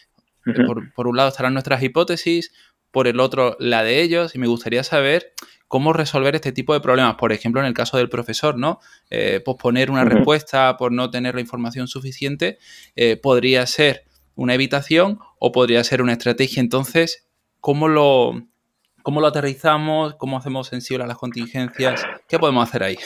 [0.97, 2.53] por, un lado estarán nuestras hipótesis,
[2.91, 5.33] por el otro la de ellos, y me gustaría saber
[5.69, 7.15] cómo resolver este tipo de problemas.
[7.15, 8.81] Por ejemplo, en el caso del profesor, ¿no?
[9.11, 12.59] Eh, posponer una respuesta por no tener la información suficiente
[12.97, 14.10] eh, podría ser
[14.41, 16.63] una evitación o podría ser una estrategia.
[16.63, 18.33] Entonces, ¿cómo lo,
[19.03, 20.15] ¿Cómo lo aterrizamos?
[20.15, 22.07] ¿Cómo hacemos sensible a las contingencias?
[22.27, 22.97] ¿Qué podemos hacer ahí?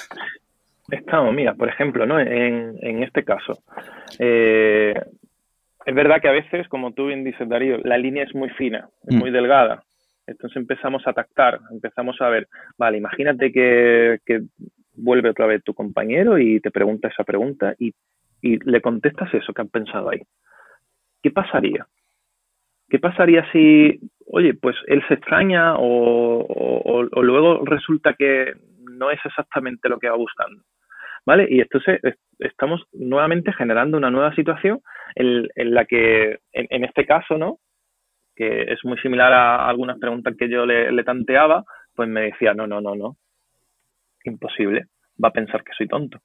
[0.91, 2.21] Estamos, mira, por ejemplo, ¿no?
[2.21, 3.59] en, este caso,
[4.19, 4.95] eh,
[5.87, 8.89] es verdad que a veces, como tú bien dices, Darío, la línea es muy fina,
[9.09, 9.19] es mm.
[9.19, 9.83] muy delgada.
[10.29, 12.47] Entonces empezamos a tactar, empezamos a ver,
[12.79, 14.21] vale, imagínate que,
[14.97, 17.93] vuelve otra vez tu compañero y te pregunta esa pregunta y,
[18.41, 20.21] y le contestas eso que han pensado ahí.
[21.25, 21.87] ¿Qué pasaría?
[22.91, 28.53] ¿Qué pasaría si, oye, pues él se extraña o, luego resulta que
[28.93, 30.63] no es exactamente lo que va buscando?
[31.25, 31.47] ¿Vale?
[31.49, 31.99] Y entonces
[32.41, 34.83] estamos nuevamente generando una nueva situación
[35.15, 37.57] en, la que, en, este caso, ¿no?
[38.37, 42.67] Que es muy similar a algunas preguntas que yo le, tanteaba, pues me decía, no,
[42.67, 43.17] no, no, no,
[44.25, 44.89] imposible,
[45.25, 46.19] va a pensar que soy tonto,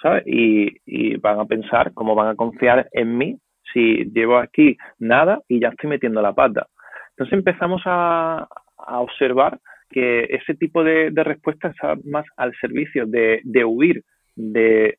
[0.00, 0.22] ¿sabes?
[0.24, 3.38] Y, van a pensar cómo van a confiar en mí
[3.72, 6.68] si llevo aquí nada y ya estoy metiendo la pata.
[7.10, 8.48] Entonces empezamos a,
[8.90, 9.58] observar
[9.90, 14.04] que ese tipo de, respuesta está más al servicio de, huir
[14.36, 14.98] de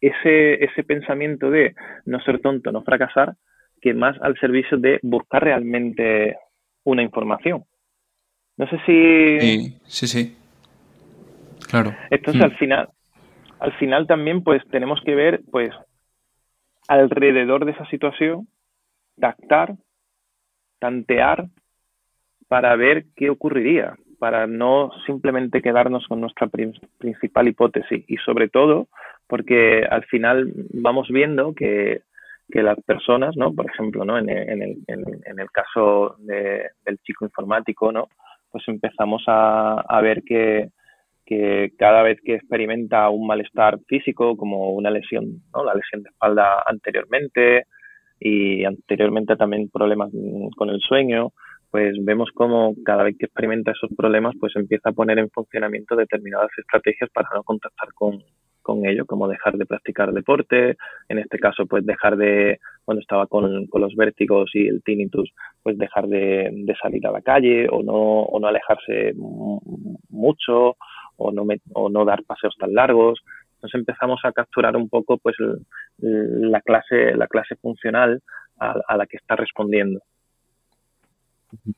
[0.00, 3.34] ese, ese pensamiento de no ser tonto, no fracasar,
[3.80, 6.36] que más al servicio de buscar realmente
[6.84, 7.64] una información.
[8.56, 9.40] No sé si...
[9.40, 10.36] Sí, sí, sí.
[11.68, 11.94] Claro.
[12.10, 12.56] Entonces al mm.
[12.56, 12.88] final,
[13.58, 15.70] al final también pues tenemos que ver pues
[16.88, 18.48] alrededor de esa situación,
[19.18, 19.74] tactar,
[20.78, 21.46] tantear
[22.48, 26.48] para ver qué ocurriría, para no simplemente quedarnos con nuestra
[26.98, 28.88] principal hipótesis y sobre todo
[29.26, 32.02] porque al final vamos viendo que,
[32.48, 33.52] las personas, ¿no?
[33.52, 34.18] por ejemplo, ¿no?
[34.18, 38.08] en, el, en, el, caso del chico informático, ¿no?
[38.50, 40.70] pues empezamos a, a ver que,
[41.24, 45.64] que cada vez que experimenta un malestar físico, como una lesión, ¿no?
[45.64, 47.66] la lesión de espalda anteriormente
[48.20, 50.10] y anteriormente también problemas
[50.56, 51.32] con el sueño,
[51.70, 55.96] pues vemos como cada vez que experimenta esos problemas, pues empieza a poner en funcionamiento
[55.96, 58.22] determinadas estrategias para no contactar con,
[58.62, 60.76] con ello, como dejar de practicar deporte,
[61.08, 65.32] en este caso pues dejar de, cuando estaba con, con los vértigos y el tinnitus,
[65.62, 69.12] pues dejar de, de, salir a la calle o no, o no alejarse
[70.08, 70.76] mucho
[71.16, 73.22] o no, o no dar paseos tan largos.
[73.54, 75.36] Entonces empezamos a capturar un poco pues
[75.98, 78.22] la clase, la clase funcional
[78.58, 80.00] a, la que está respondiendo.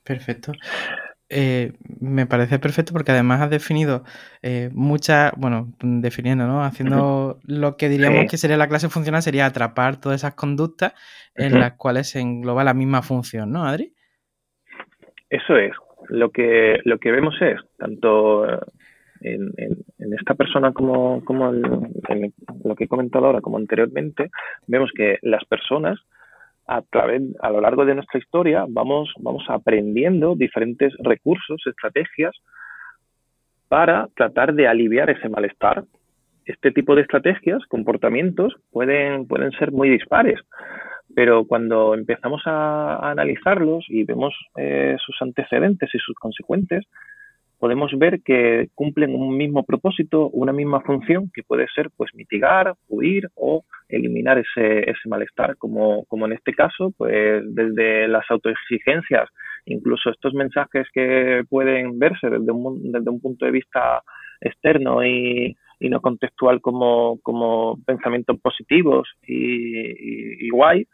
[0.02, 0.52] Perfecto.
[1.28, 4.04] Eh, me parece perfecto porque además has definido
[4.42, 6.62] eh, muchas, bueno, definiendo, ¿no?
[6.62, 10.94] Haciendo lo que diríamos que sería la clase funcional, sería atrapar todas esas conductas
[11.34, 13.92] en las cuales se engloba la misma función, ¿no, Adri?
[15.28, 15.72] Eso es.
[16.08, 18.44] Lo que, lo que vemos es, tanto
[19.34, 22.32] en, esta persona como, como en
[22.64, 24.30] lo que he comentado ahora, como anteriormente,
[24.66, 25.98] vemos que las personas
[26.66, 32.34] a través, a lo largo de nuestra historia, vamos, vamos aprendiendo diferentes recursos, estrategias
[33.68, 35.84] para tratar de aliviar ese malestar.
[36.44, 40.40] Este tipo de estrategias, comportamientos, pueden, pueden ser muy dispares,
[41.14, 46.84] pero cuando empezamos a, analizarlos y vemos eh, sus antecedentes y sus consecuentes,
[47.58, 52.74] podemos ver que cumplen un mismo propósito, una misma función, que puede ser pues mitigar,
[52.88, 59.28] huir o eliminar ese, ese malestar, como, como en este caso, pues desde las autoexigencias,
[59.64, 64.02] incluso estos mensajes que pueden verse desde un, desde un punto de vista
[64.40, 70.86] externo y, y no contextual como, como pensamientos positivos y, guay,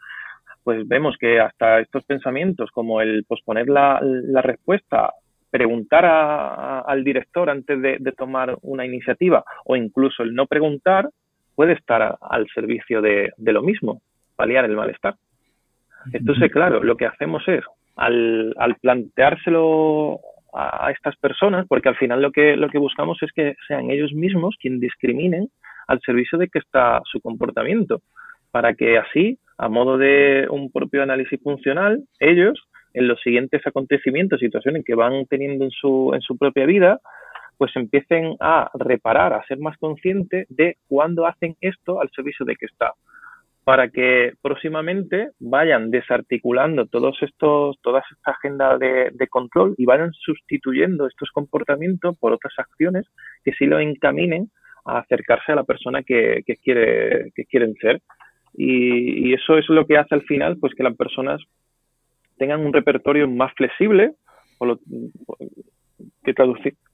[0.63, 3.99] pues vemos que hasta estos pensamientos como el posponer la
[4.41, 5.11] respuesta,
[5.53, 11.09] preguntar al director antes de, tomar una iniciativa o incluso el no preguntar
[11.53, 14.01] puede estar al servicio de, de lo mismo,
[14.35, 15.13] paliar el malestar.
[16.11, 17.63] Entonces, claro, lo que hacemos es,
[17.95, 20.21] al, al planteárselo
[20.55, 24.11] a, estas personas, porque al final lo que, lo que buscamos es que sean ellos
[24.11, 25.49] mismos quienes discriminen
[25.87, 28.01] al servicio de que está su comportamiento,
[28.49, 32.59] para que así, a modo de un propio análisis funcional, ellos,
[32.93, 36.99] en los siguientes acontecimientos, situaciones que van teniendo en su, en su propia vida,
[37.57, 42.55] pues empiecen a reparar, a ser más conscientes de cuándo hacen esto al servicio de
[42.55, 42.93] que está
[43.63, 51.07] para que próximamente vayan desarticulando todos estos, toda esta agenda de, control y vayan sustituyendo
[51.07, 53.05] estos comportamientos por otras acciones
[53.43, 54.49] que sí lo encaminen
[54.85, 58.01] a acercarse a la persona que, quiere, que quieren ser.
[58.53, 61.41] Y, eso es lo que hace al final pues que las personas
[62.43, 64.15] tengan un repertorio más flexible,
[66.25, 66.33] que,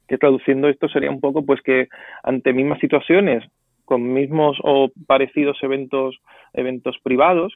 [0.08, 1.88] que traduciendo esto sería un poco pues que
[2.22, 3.44] ante mismas situaciones
[3.84, 6.20] con mismos o parecidos eventos,
[6.54, 7.56] eventos privados,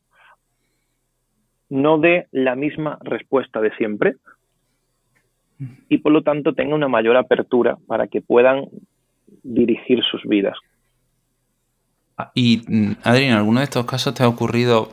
[1.70, 4.16] no dé la misma respuesta de siempre
[5.88, 8.66] y por lo tanto tenga una mayor apertura para que puedan
[9.44, 10.58] dirigir sus vidas.
[12.18, 14.89] Ah, y mm, Adri, ¿en alguno de estos casos te ha ocurrido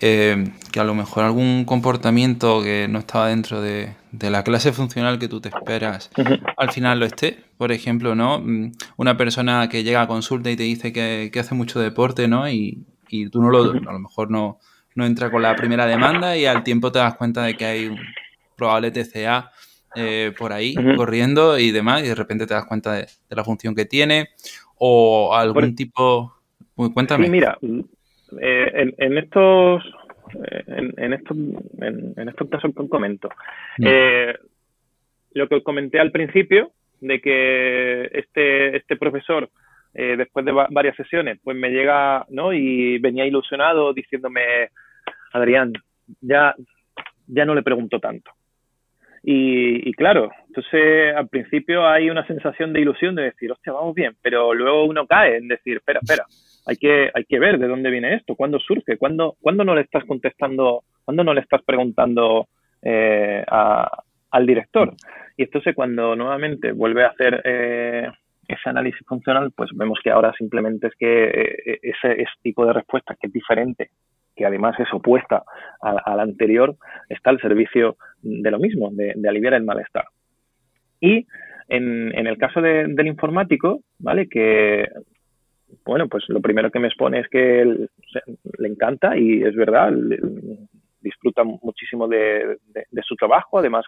[0.00, 5.18] eh, que a lo mejor algún comportamiento que no estaba dentro de, la clase funcional
[5.18, 6.10] que tú te esperas,
[6.56, 7.44] al final lo esté.
[7.58, 8.40] Por ejemplo, ¿no?
[8.40, 12.48] Mm, una persona que llega a consulta y te dice que, hace mucho deporte, ¿no?
[12.48, 12.84] Y,
[13.32, 14.60] tú no lo, a lo mejor no,
[14.94, 17.86] no entra con la primera demanda y al tiempo te das cuenta de que hay
[17.86, 17.98] un
[18.56, 19.50] probable TCA
[19.96, 23.74] eh, por ahí corriendo y demás, y de repente te das cuenta de, la función
[23.74, 24.28] que tiene,
[24.76, 26.34] o algún tipo.
[26.94, 27.24] Cuéntame.
[27.26, 27.58] Sí, mira,
[28.40, 29.84] eh, en, estos
[30.34, 30.64] eh,
[30.96, 31.36] en, estos
[31.80, 33.28] en, estos casos que comento
[33.78, 33.86] mm.
[33.86, 34.34] eh,
[35.32, 39.48] lo que os comenté al principio de que este este profesor
[39.92, 44.70] después de varias sesiones pues me llega no y venía ilusionado diciéndome
[45.32, 45.72] Adrián
[46.20, 46.54] ya
[47.26, 48.30] ya no le pregunto tanto
[49.22, 53.94] y, y, claro, entonces al principio hay una sensación de ilusión de decir, hostia, vamos
[53.94, 56.24] bien, pero luego uno cae en decir, espera, espera,
[56.70, 59.80] hay que, hay que ver de dónde viene esto, cuándo surge, cuándo, cuándo no le
[59.80, 62.46] estás contestando, cuándo no le estás preguntando
[62.80, 64.94] eh, al director.
[65.36, 68.08] Y entonces cuando nuevamente vuelve a hacer eh,
[68.46, 73.16] ese análisis funcional, pues vemos que ahora simplemente es que eh, ese, tipo de respuesta
[73.20, 73.90] que es diferente,
[74.36, 75.42] que además es opuesta
[75.82, 76.76] a, la anterior,
[77.08, 80.04] está al servicio de lo mismo, de, aliviar el malestar.
[81.00, 81.26] Y
[81.68, 84.28] en, en el caso del informático, ¿vale?
[84.28, 84.86] Que
[85.84, 89.92] bueno, pues lo primero que me expone es que le encanta y es verdad,
[91.00, 92.58] disfruta muchísimo de,
[93.02, 93.84] su trabajo, además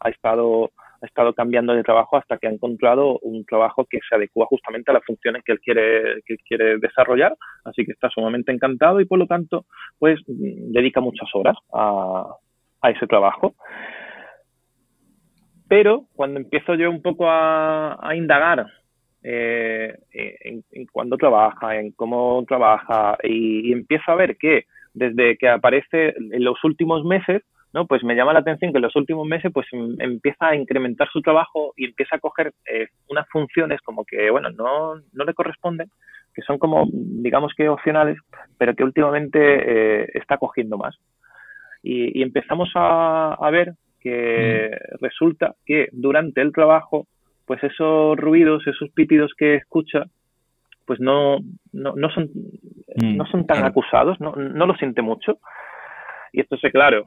[0.00, 0.70] ha estado,
[1.00, 4.90] ha estado cambiando de trabajo hasta que ha encontrado un trabajo que se adecua justamente
[4.90, 9.04] a las funciones que él quiere, que quiere desarrollar, así que está sumamente encantado y
[9.04, 9.66] por lo tanto
[9.98, 12.36] pues dedica muchas horas a,
[12.80, 13.54] a ese trabajo.
[15.68, 18.66] Pero cuando empiezo yo un poco a, a indagar
[19.24, 24.64] eh, en, cuándo trabaja, en cómo trabaja y, empiezo a ver que
[24.94, 27.42] desde que aparece en los últimos meses,
[27.72, 27.86] ¿no?
[27.86, 31.08] Pues me llama la atención que en los últimos meses pues em, empieza a incrementar
[31.10, 35.34] su trabajo y empieza a coger eh, unas funciones como que, bueno, no, no le
[35.34, 35.88] corresponden,
[36.34, 38.18] que son como, digamos que opcionales,
[38.58, 40.96] pero que últimamente eh, está cogiendo más.
[41.82, 45.04] Y, empezamos a, a ver que mm.
[45.04, 47.06] resulta que durante el trabajo
[47.46, 50.04] pues esos ruidos, esos pítidos que escucha,
[50.86, 51.38] pues no,
[51.72, 52.30] no, no son,
[52.96, 55.38] mm, no son tan acusados, no, no lo siente mucho.
[56.32, 57.06] Y esto es claro,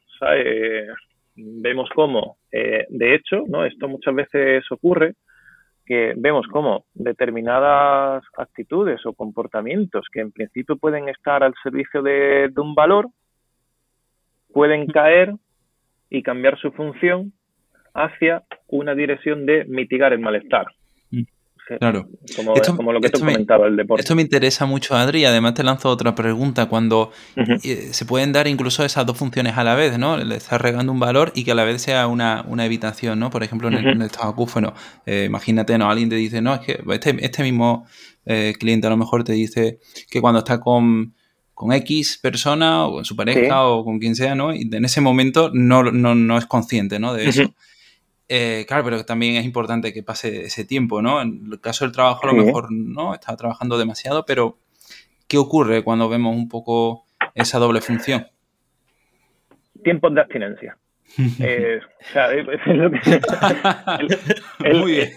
[1.36, 3.66] vemos cómo, eh, de hecho, ¿no?
[3.66, 5.16] esto muchas veces ocurre,
[5.86, 12.50] que vemos cómo determinadas actitudes o comportamientos que en principio pueden estar al servicio de,
[12.50, 13.08] de un valor,
[14.52, 15.34] pueden caer
[16.10, 17.34] y cambiar su función
[17.96, 20.68] hacia una dirección de mitigar el malestar.
[21.10, 21.24] Mm.
[21.80, 22.08] Claro.
[22.36, 24.02] Como, como lo que te comentaba, el deporte.
[24.02, 26.68] Esto me interesa mucho, Adri, y además te lanzo otra pregunta.
[26.68, 30.16] Cuando eh, se pueden dar incluso esas dos funciones a la vez, ¿no?
[30.16, 33.32] Le estás regando un valor y que a la vez sea una, una evitación, ¿no?
[33.32, 34.76] Por ejemplo, en, el, estado acúfeno.
[35.08, 35.90] Eh, imagínate, ¿no?
[35.90, 37.88] Alguien te dice, no, es que este, este mismo
[38.28, 39.80] eh, cliente a lo mejor te dice
[40.12, 41.16] que cuando está con
[41.56, 44.54] con X persona o con su pareja o con quien sea, ¿no?
[44.54, 47.14] Y en ese momento no, no, es consciente, ¿no?
[47.14, 47.44] De eso.
[48.28, 51.22] Eh, claro, pero también es importante que pase ese tiempo, ¿no?
[51.22, 54.58] En el caso del trabajo a lo mejor no, está trabajando demasiado, pero
[55.28, 57.06] ¿qué ocurre cuando vemos un poco
[57.36, 58.28] esa doble función?
[59.84, 60.78] Tiempos de abstinencia.
[61.40, 63.22] eh, o sea, es, lo que,
[64.74, 65.12] Muy bien.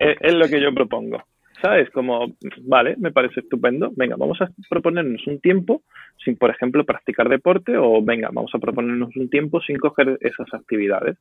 [0.00, 1.22] es lo que yo propongo.
[1.60, 1.90] ¿sabes?
[1.90, 5.82] Como, vale, me parece estupendo, venga, vamos a proponernos un tiempo
[6.24, 10.52] sin, por ejemplo, practicar deporte o venga, vamos a proponernos un tiempo sin coger esas
[10.52, 11.16] actividades.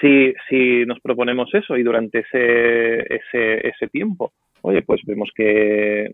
[0.00, 4.32] Si, si nos proponemos eso y durante ese, ese, ese tiempo,
[4.62, 6.10] oye, pues vemos que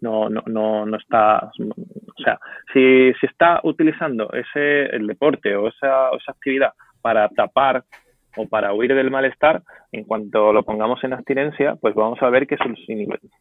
[0.00, 2.38] no, no, no, no está, o sea,
[2.72, 7.84] si, si está utilizando ese, el deporte o esa, esa actividad para tapar
[8.36, 9.62] o para huir del malestar,
[9.92, 12.78] en cuanto lo pongamos en abstinencia, pues vamos a ver que sus,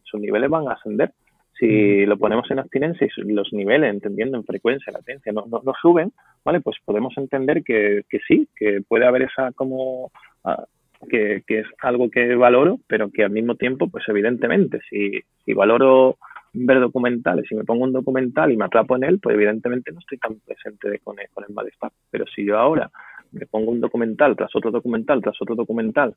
[0.04, 1.12] sus niveles van a ascender.
[1.60, 6.12] Si lo ponemos en abstinencia y los niveles, entendiendo en frecuencia, latencia, no, no, suben,
[6.46, 6.62] ¿vale?
[6.62, 10.12] Pues podemos entender que, que sí, que puede haber esa como...
[10.44, 10.66] Ah,
[11.10, 15.12] que, que, es algo que valoro, pero que al mismo tiempo, pues evidentemente, si,
[15.46, 16.18] si valoro
[16.54, 20.00] ver documentales, si me pongo un documental y me atrapo en él, pues evidentemente no
[20.00, 21.92] estoy tan presente con el, con el malestar.
[22.10, 22.90] Pero si yo ahora
[23.32, 26.16] me pongo un documental tras otro documental tras otro documental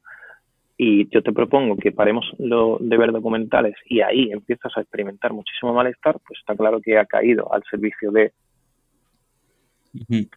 [0.83, 5.35] y yo te propongo que paremos lo de ver documentales y ahí empiezas a experimentar
[5.35, 8.33] muchísimo malestar, pues está claro que ha caído al servicio de...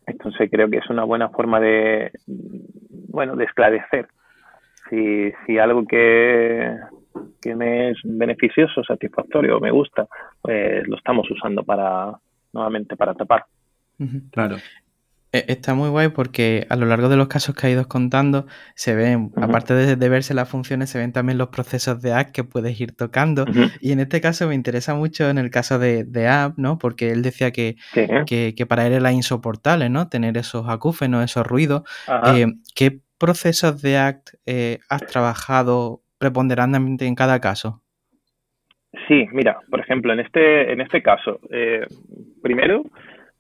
[0.06, 4.10] Entonces creo que es una buena forma de, bueno, de esclarecer
[4.89, 6.76] si, si algo que,
[7.41, 10.10] que me es beneficioso, satisfactorio, me gusta,
[10.41, 12.20] pues lo estamos usando para,
[12.52, 13.46] nuevamente, para tapar.
[14.30, 14.58] Claro.
[15.34, 18.46] E, está muy guay porque a lo largo de los casos que ha ido contando,
[18.76, 22.44] se ven, aparte de, verse las funciones, se ven también los procesos de app que
[22.44, 23.46] puedes ir tocando.
[23.82, 26.78] Y en este caso me interesa mucho en el caso de, de app, ¿no?
[26.78, 27.76] Porque él decía que,
[28.26, 30.08] que, para él era insoportable, ¿no?
[30.08, 31.82] Tener esos acúfenos, esos ruidos.
[32.28, 37.82] Eh, ¿Qué procesos de act eh, has trabajado preponderantemente en cada caso?
[39.08, 41.86] Sí, mira, por ejemplo, en este, en este caso, eh,
[42.44, 42.84] primero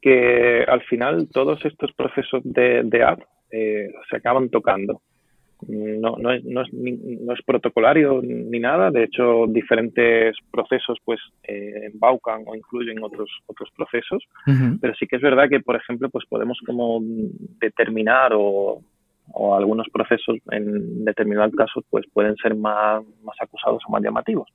[0.03, 5.01] que al final todos estos procesos de, de app eh, se acaban tocando.
[5.65, 11.21] No, no, es, no, es, no, es, protocolario ni nada, de hecho diferentes procesos pues
[11.43, 14.21] eh, embaucan o incluyen otros, otros procesos,
[14.81, 18.81] pero sí que es verdad que por ejemplo pues podemos como determinar o,
[19.31, 24.49] o algunos procesos en determinados casos pues pueden ser más, más acusados o más llamativos.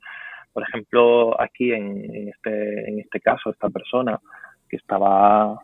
[0.52, 4.20] Por ejemplo, aquí en, en, este, en este caso, esta persona
[4.68, 5.60] que estaba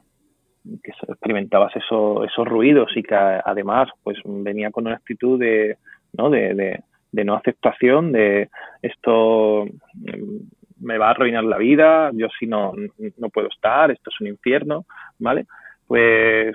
[0.83, 5.77] que experimentabas eso, esos ruidos y que además pues venía con una actitud de
[6.15, 6.83] no, de,
[7.13, 8.49] no aceptación, de
[8.83, 12.73] esto mm, me va a arruinar la vida, yo si no,
[13.19, 14.87] no puedo estar, esto es un infierno,
[15.19, 15.47] ¿vale?
[15.87, 16.55] Pues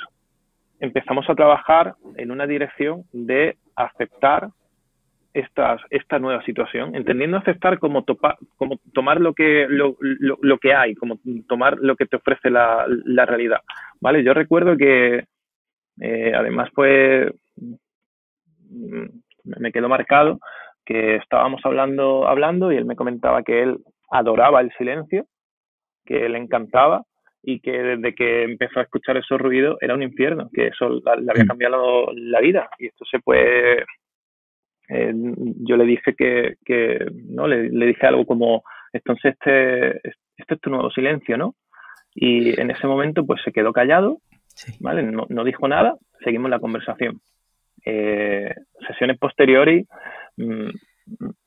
[0.80, 4.50] empezamos a trabajar en una dirección de aceptar
[5.34, 8.04] esta nueva situación, entendiendo aceptar como,
[8.58, 12.86] como tomar lo que, lo, lo, que hay, como tomar lo que te ofrece la,
[13.06, 13.62] la realidad.
[14.02, 14.24] ¿Vale?
[14.24, 15.26] Yo recuerdo que
[16.02, 17.32] eh, además pues
[19.44, 20.40] me quedó marcado
[20.86, 23.78] que estábamos hablando, hablando y él me comentaba que él
[24.10, 25.28] adoraba el silencio,
[26.06, 27.04] que le encantaba
[27.44, 31.32] y que desde que empezó a escuchar esos ruidos era un infierno, que eso le
[31.32, 31.48] había mm.
[31.48, 32.70] cambiado la vida.
[32.80, 33.86] Y esto se puede
[34.90, 37.48] eh, yo le dije que, que ¿no?
[37.48, 39.98] Le, dije algo como, entonces este,
[40.38, 41.56] este es tu nuevo silencio, ¿no?
[42.16, 44.18] Y en ese momento pues se quedó callado,
[44.80, 45.04] ¿vale?
[45.04, 47.22] No, no, dijo nada, seguimos la conversación.
[47.86, 48.54] Eh,
[48.88, 49.88] sesiones posteriores
[50.38, 50.70] mm,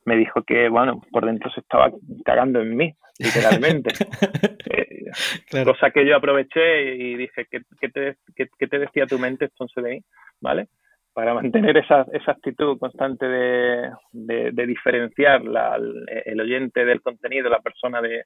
[0.04, 1.90] me dijo que, bueno, por dentro se estaba
[2.24, 3.90] cagando en mí, literalmente.
[4.74, 9.44] Eh, cosa que yo aproveché y dije, ¿qué, qué, te, qué, te decía tu mente
[9.44, 10.00] entonces de mí?
[10.40, 10.68] ¿Vale?
[11.12, 15.78] Para mantener esa, esa actitud constante de, de, diferenciar la,
[16.24, 18.24] el oyente del contenido, la persona de...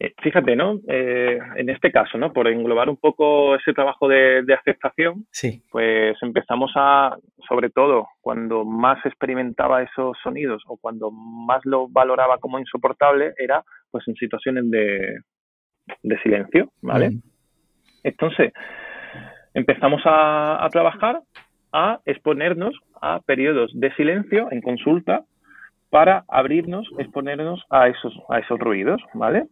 [0.00, 0.80] Eh, fíjate, ¿no?
[0.88, 2.32] Eh, en este caso, ¿no?
[2.32, 5.62] Por englobar un poco ese trabajo de, de, aceptación, sí.
[5.70, 7.16] pues empezamos a,
[7.48, 13.62] sobre todo, cuando más experimentaba esos sonidos o cuando más lo valoraba como insoportable, era
[13.92, 15.20] pues en situaciones de,
[16.02, 17.10] de silencio, ¿vale?
[18.02, 18.52] Entonces,
[19.54, 21.20] empezamos a, a trabajar
[21.74, 22.72] a exponernos
[23.02, 25.24] a periodos de silencio en consulta
[25.90, 29.48] para abrirnos, exponernos a esos, a esos ruidos, ¿vale?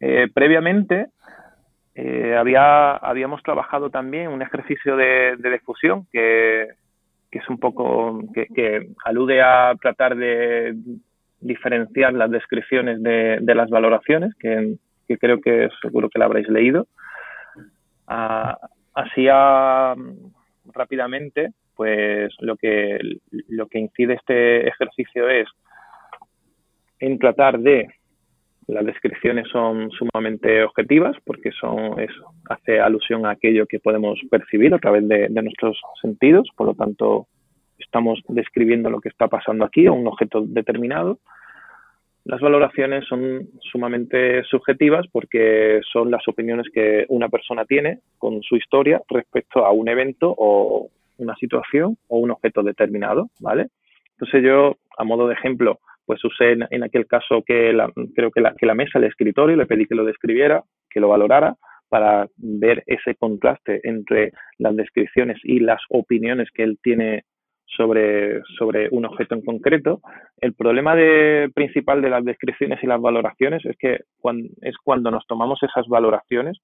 [0.00, 1.06] Eh, previamente
[1.94, 6.68] eh, había, habíamos trabajado también un ejercicio de, difusión que,
[7.30, 10.76] es un poco, que, alude a tratar de
[11.40, 14.76] diferenciar las descripciones de, las valoraciones, que,
[15.18, 16.86] creo que seguro que la habréis leído.
[18.06, 18.58] Ah,
[18.94, 19.26] así
[20.72, 22.98] rápidamente, pues lo que,
[23.48, 25.48] lo que incide este ejercicio es
[27.00, 27.88] en tratar de
[28.68, 34.74] las descripciones son sumamente objetivas porque son eso, hace alusión a aquello que podemos percibir
[34.74, 37.26] a través de, nuestros sentidos, por lo tanto
[37.78, 41.18] estamos describiendo lo que está pasando aquí o un objeto determinado.
[42.28, 48.56] Las valoraciones son sumamente subjetivas porque son las opiniones que una persona tiene con su
[48.56, 53.68] historia respecto a un evento o una situación o un objeto determinado, ¿vale?
[54.10, 57.74] Entonces yo, a modo de ejemplo, pues usé en, aquel caso que
[58.14, 61.08] creo que la, que la mesa, el escritorio, le pedí que lo describiera, que lo
[61.08, 61.56] valorara,
[61.88, 67.24] para ver ese contraste entre las descripciones y las opiniones que él tiene
[67.76, 70.00] sobre, sobre un objeto en concreto.
[70.40, 75.10] El problema de, principal de las descripciones y las valoraciones es que cuando, es cuando
[75.10, 76.58] nos tomamos esas valoraciones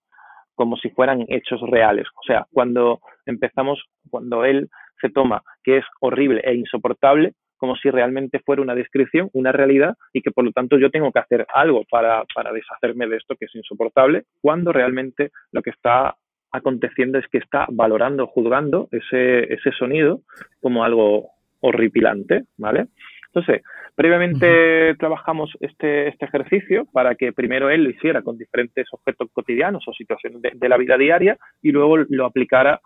[0.54, 2.06] como si fueran hechos reales.
[2.14, 4.68] O sea, cuando empezamos, cuando él
[5.00, 9.96] se toma que es horrible e insoportable, como si realmente fuera una descripción, una realidad,
[10.12, 13.46] y que por lo tanto yo tengo que hacer algo para, deshacerme de esto que
[13.46, 16.14] es insoportable, cuando realmente lo que está
[16.54, 20.20] aconteciendo es que está valorando, juzgando ese, ese sonido
[20.60, 21.30] como algo
[21.60, 22.86] horripilante, ¿vale?
[23.26, 23.62] Entonces,
[23.96, 29.82] previamente trabajamos este, este ejercicio para que primero él lo hiciera con diferentes objetos cotidianos
[29.88, 32.80] o situaciones de, la vida diaria y luego lo aplicara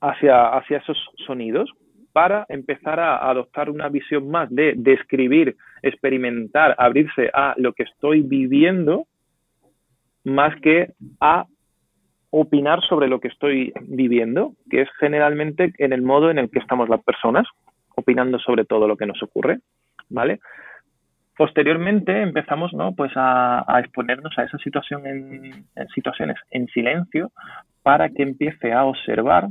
[0.00, 0.96] hacia, hacia esos
[1.26, 1.70] sonidos
[2.12, 8.22] para empezar a adoptar una visión más de describir, experimentar, abrirse a lo que estoy
[8.22, 9.06] viviendo,
[10.24, 11.44] más que a
[12.30, 16.58] opinar sobre lo que estoy viviendo, que es generalmente en el modo en el que
[16.58, 17.46] estamos las personas,
[17.96, 19.60] opinando sobre todo lo que nos ocurre,
[20.08, 20.40] ¿vale?
[21.36, 22.96] Posteriormente empezamos ¿no?
[22.96, 27.30] pues a, exponernos a esa situación en, situaciones en silencio
[27.84, 29.46] para que empiece a observar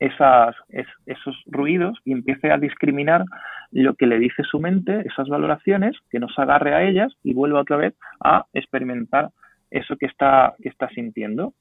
[0.00, 3.24] esos ruidos y empiece a discriminar
[3.70, 7.60] lo que le dice su mente, esas valoraciones, que nos agarre a ellas y vuelva
[7.60, 9.30] otra vez a experimentar
[9.72, 11.54] eso que está, que está sintiendo.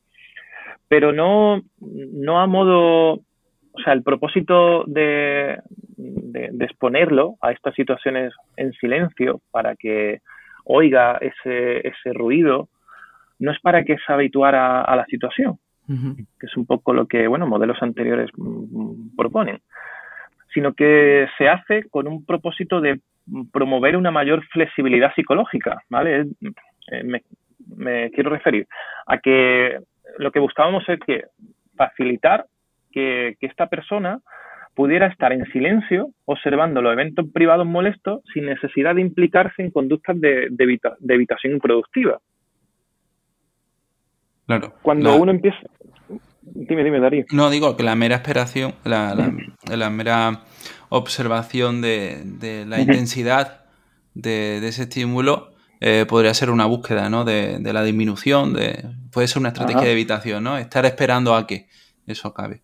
[0.87, 5.59] Pero no, no a modo, o sea, el propósito de,
[5.97, 10.19] de, exponerlo a estas situaciones en silencio para que
[10.65, 12.69] oiga ese, ese ruido,
[13.39, 15.57] no es para que se habituara a la situación,
[15.87, 19.59] que es un poco lo que, bueno, modelos anteriores mm, proponen,
[20.53, 22.99] sino que se hace con un propósito de
[23.51, 26.27] promover una mayor flexibilidad psicológica, ¿vale?
[26.91, 27.23] Eh, me,
[28.13, 28.67] quiero referir
[29.05, 29.79] a que
[30.17, 31.25] lo que buscábamos es que
[31.75, 32.45] facilitar
[32.91, 34.19] que, esta persona
[34.75, 40.19] pudiera estar en silencio observando los eventos privados molestos sin necesidad de implicarse en conductas
[40.19, 42.19] de, de evitación improductiva.
[44.47, 44.73] Claro.
[44.81, 45.59] Cuando uno empieza.
[46.41, 47.25] Dime, dime, Darío.
[47.31, 49.15] No, digo que la mera esperación, la,
[49.69, 50.41] la, mera
[50.89, 53.65] observación de, la intensidad
[54.13, 55.50] de, ese estímulo
[55.81, 57.25] eh, podría ser una búsqueda, ¿no?
[57.25, 60.57] De, la disminución, de, puede ser una estrategia de evitación, ¿no?
[60.57, 61.65] Estar esperando a que
[62.07, 62.61] eso acabe.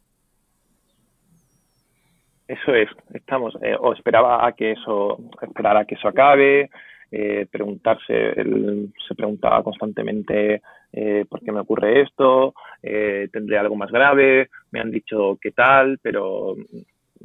[2.47, 6.70] Eso es, estamos, eh, o esperaba a que eso, esperar a que eso acabe,
[7.11, 10.61] eh, preguntarse, él se preguntaba constantemente
[10.91, 12.53] eh, por qué me ocurre esto,
[12.84, 16.55] eh, tendré algo más grave, me han dicho qué tal, pero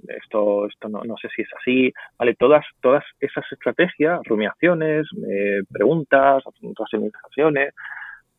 [0.08, 2.34] esto, esto no, no, sé si es así, ¿vale?
[2.34, 7.74] Todas, todas esas estrategias, rumiaciones, eh, preguntas, racionalizaciones,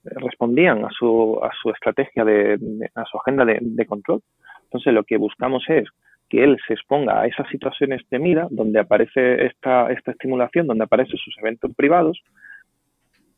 [0.04, 2.58] respondían a su, a su estrategia, de,
[2.96, 4.22] a su agenda de, de control.
[4.66, 5.88] Entonces lo que buscamos es
[6.30, 10.84] que él se exponga a esas situaciones de mira donde aparece esta, esta estimulación, donde
[10.84, 12.20] aparecen sus eventos privados,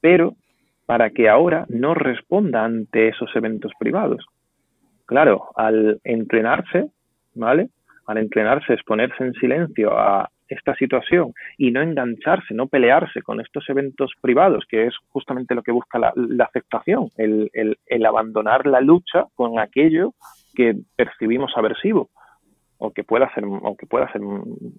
[0.01, 0.35] pero
[0.85, 4.25] para que ahora no responda ante esos eventos privados.
[5.05, 6.87] Claro, al entrenarse,
[7.33, 7.69] ¿vale?
[8.05, 13.67] Al entrenarse, exponerse en silencio a esta situación y no engancharse, no pelearse con estos
[13.69, 16.13] eventos privados, que es justamente lo que busca la,
[16.45, 17.49] aceptación, el,
[17.85, 20.13] el abandonar la lucha con aquello
[20.53, 22.09] que percibimos aversivo
[22.77, 24.21] o que pueda ser o pueda ser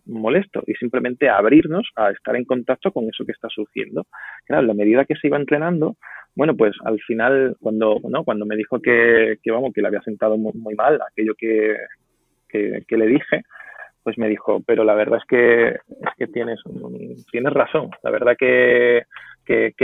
[0.06, 4.06] molesto y simplemente abrirnos a estar en contacto con eso que está surgiendo.
[4.44, 5.96] Claro, la medida que se iba entrenando,
[6.34, 10.02] bueno, pues al final cuando no, cuando me dijo que, que vamos que le había
[10.02, 11.76] sentado muy, mal aquello que
[12.48, 13.42] que, le dije,
[14.02, 16.60] pues me dijo, pero la verdad es que, es que tienes,
[17.30, 19.04] tienes razón, la verdad que,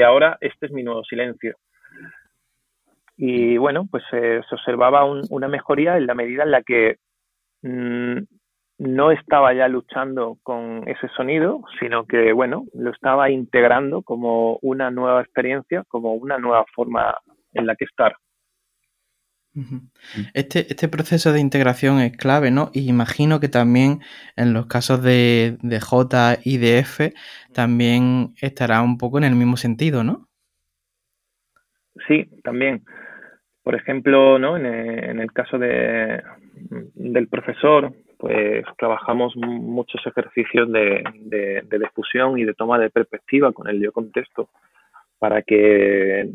[0.04, 1.56] ahora este es mi nuevo silencio.
[3.16, 6.96] Y bueno, pues se observaba una mejoría en la medida en la que
[7.62, 8.18] mm,
[8.78, 14.90] no estaba ya luchando con ese sonido, sino que, bueno, lo estaba integrando como una
[14.90, 17.16] nueva experiencia, como una nueva forma
[17.52, 18.16] en la que estar.
[20.34, 22.70] Este, este proceso de integración es clave, ¿no?
[22.72, 24.00] Y imagino que también
[24.36, 27.12] en los casos de, de J y de F
[27.53, 30.28] también estará un poco en el mismo sentido, ¿no?
[32.09, 32.82] Sí, también.
[33.62, 34.57] Por ejemplo, ¿no?
[34.57, 36.20] en, el caso de,
[36.94, 43.53] del profesor, pues trabajamos muchos ejercicios de, de, de, difusión y de toma de perspectiva
[43.53, 44.48] con el yo contexto
[45.18, 46.28] para que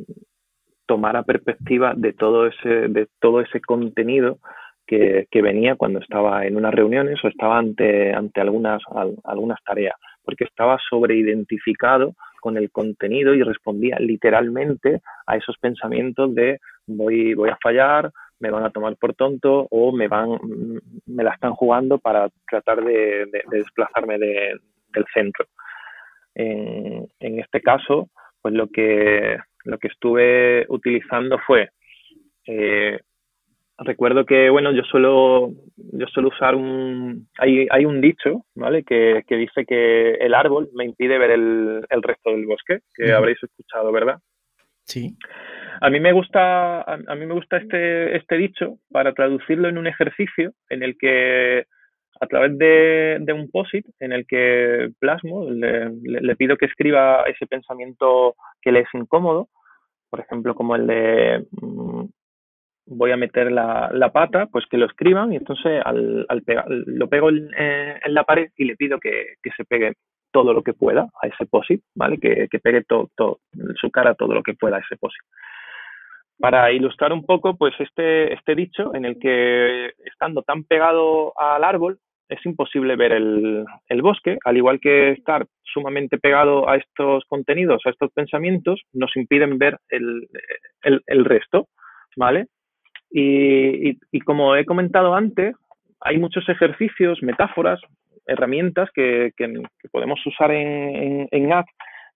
[0.87, 4.39] tomara perspectiva de todo ese, de todo ese contenido
[4.87, 8.81] que, venía cuando estaba en unas reuniones o estaba ante, ante algunas,
[9.25, 16.59] algunas tareas, porque estaba sobreidentificado con el contenido y respondía literalmente a esos pensamientos de
[16.87, 20.39] voy, voy a fallar, me van a tomar por tonto o me van
[21.05, 25.45] me la están jugando para tratar de, desplazarme del centro.
[26.35, 28.09] En, en, este caso,
[28.41, 31.69] pues lo que lo que estuve utilizando fue,
[32.47, 32.99] eh,
[33.77, 38.83] recuerdo que, bueno, yo suelo, yo suelo usar un, hay, hay un dicho, ¿vale?
[38.83, 43.11] Que, que, dice que el árbol me impide ver el, el resto del bosque, que
[43.11, 44.19] habréis escuchado, ¿verdad?
[44.85, 45.15] Sí.
[45.81, 49.85] A mí me gusta, a, mí me gusta este, este dicho para traducirlo en un
[49.85, 51.65] ejercicio en el que
[52.19, 57.23] a través de, de un POSIT en el que plasmo, le, le, pido que escriba
[57.27, 59.49] ese pensamiento que le es incómodo
[60.09, 62.05] por ejemplo, como el de mm,
[62.87, 66.65] voy a meter la, la, pata, pues que lo escriban y entonces al, al pegar,
[66.69, 69.93] lo pego en, en, la pared y le pido que, que, se pegue
[70.31, 72.17] todo lo que pueda a ese POSIT, ¿vale?
[72.17, 73.39] Que, que pegue todo, todo,
[73.79, 75.21] su cara todo lo que pueda a ese POSIT.
[76.39, 81.63] Para ilustrar un poco, pues este, este dicho en el que estando tan pegado al
[81.63, 81.99] árbol,
[82.29, 87.81] es imposible ver el, el, bosque, al igual que estar sumamente pegado a estos contenidos,
[87.85, 90.27] a estos pensamientos, nos impiden ver el,
[90.83, 91.67] el, el resto,
[92.15, 92.47] ¿vale?
[93.09, 95.55] Y, y, como he comentado antes,
[96.01, 97.79] hay muchos ejercicios, metáforas,
[98.25, 101.67] herramientas que, que, que podemos usar en, en, en App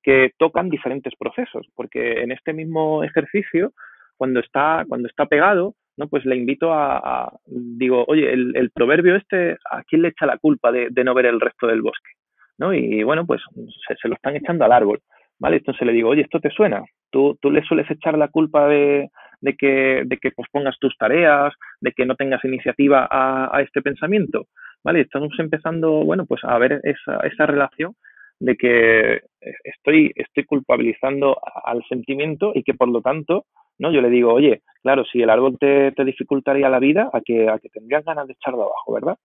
[0.03, 3.71] que tocan diferentes procesos, porque en este mismo ejercicio,
[4.17, 6.07] cuando está, cuando está pegado, ¿no?
[6.07, 10.71] Pues le invito a, digo, oye, el, proverbio este, ¿a quién le echa la culpa
[10.71, 12.09] de, no ver el resto del bosque?
[12.57, 12.73] ¿no?
[12.73, 13.39] Y bueno, pues
[13.87, 14.99] se, lo están echando al árbol,
[15.39, 15.57] ¿vale?
[15.57, 16.83] Entonces le digo, oye, ¿esto te suena?
[17.11, 19.09] ¿Tú, tú le sueles echar la culpa de,
[19.41, 23.83] de, que, de que pospongas tus tareas, de que no tengas iniciativa a, a este
[23.83, 24.47] pensamiento?
[24.83, 25.01] ¿Vale?
[25.01, 27.93] Estamos empezando, bueno, pues a ver esa, esa relación
[28.41, 29.21] de que
[29.63, 33.45] estoy, estoy culpabilizando al sentimiento y que por lo tanto
[33.81, 33.91] ¿no?
[33.91, 37.49] Yo le digo, oye, claro, si el árbol te, te dificultaría la vida, a que,
[37.49, 39.17] a que tendrías ganas de echarlo abajo, ¿verdad?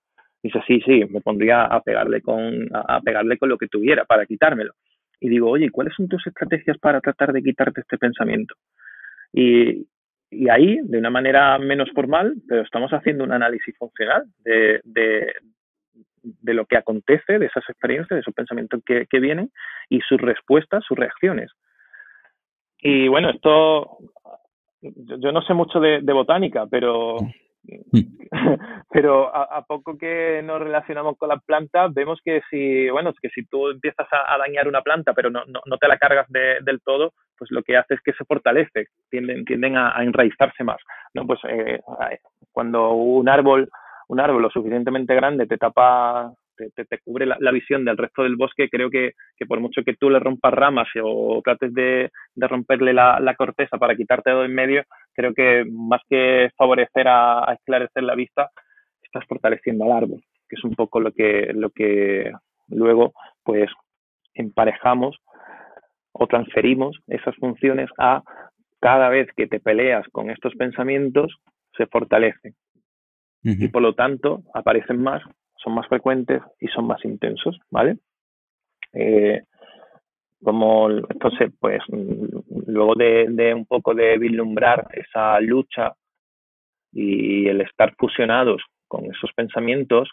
[0.43, 4.25] Dice, sí, sí, me pondría a pegarle con, a, pegarle con lo que tuviera para
[4.25, 4.73] quitármelo.
[5.21, 8.55] Y digo, oye, ¿cuáles son tus estrategias para tratar de quitarte este pensamiento?
[9.31, 9.87] Y,
[10.31, 15.35] y ahí, de una manera menos formal, pero estamos haciendo un análisis funcional de, de,
[16.43, 19.51] de lo que acontece, de esas experiencias, de esos pensamientos que, que vienen
[19.89, 21.53] y sus respuestas, sus reacciones.
[22.79, 23.99] Y bueno, esto,
[24.81, 27.17] yo, no sé mucho de, botánica, pero,
[27.63, 28.01] mm.
[28.91, 33.45] pero a, poco que nos relacionamos con las plantas, vemos que si, bueno, que si
[33.47, 37.51] tú empiezas a, dañar una planta, pero no, no, te la cargas del todo, pues
[37.51, 40.79] lo que hace es que se fortalece, tienden, tienden a, enraizarse más.
[41.15, 41.27] ¿no?
[41.27, 41.81] Pues eh,
[42.53, 43.69] cuando un árbol,
[44.09, 48.37] un árbol lo suficientemente grande te tapa te, te, cubre la, visión del resto del
[48.37, 52.49] bosque, creo que, que, por mucho que tú le rompas ramas o trates de, de
[52.49, 54.83] romperle la, la, corteza para quitarte todo en medio,
[55.13, 58.51] creo que más que favorecer a, a, esclarecer la vista,
[59.03, 62.33] estás fortaleciendo al árbol, que es un poco lo que, lo que
[62.69, 63.71] luego pues
[64.35, 65.17] emparejamos
[66.13, 68.23] o transferimos esas funciones a
[68.81, 71.37] cada vez que te peleas con estos pensamientos,
[71.77, 72.55] se fortalecen.
[73.43, 75.23] Y por lo tanto, aparecen más
[75.67, 77.99] son más frecuentes y son más intensos, ¿vale?
[78.93, 79.43] Eh,
[80.43, 81.81] como entonces, pues
[82.67, 85.93] luego de, de, un poco de vislumbrar esa lucha
[86.93, 90.09] y el estar fusionados con esos pensamientos,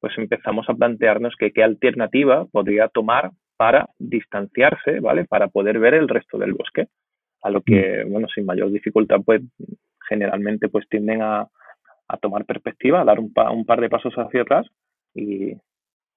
[0.00, 5.26] pues empezamos a plantearnos que qué alternativa podría tomar para distanciarse, ¿vale?
[5.26, 6.88] Para poder ver el resto del bosque.
[7.42, 8.10] A lo que, mm.
[8.10, 9.42] bueno, sin mayor dificultad, pues
[10.08, 11.46] generalmente pues tienden a,
[12.16, 14.66] tomar perspectiva, a dar un, un, par de pasos hacia atrás
[15.14, 15.52] y,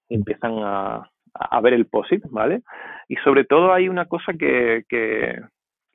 [0.09, 2.61] empiezan a, a, ver el POSIT, ¿vale?
[3.07, 4.83] Y sobre todo hay una cosa que,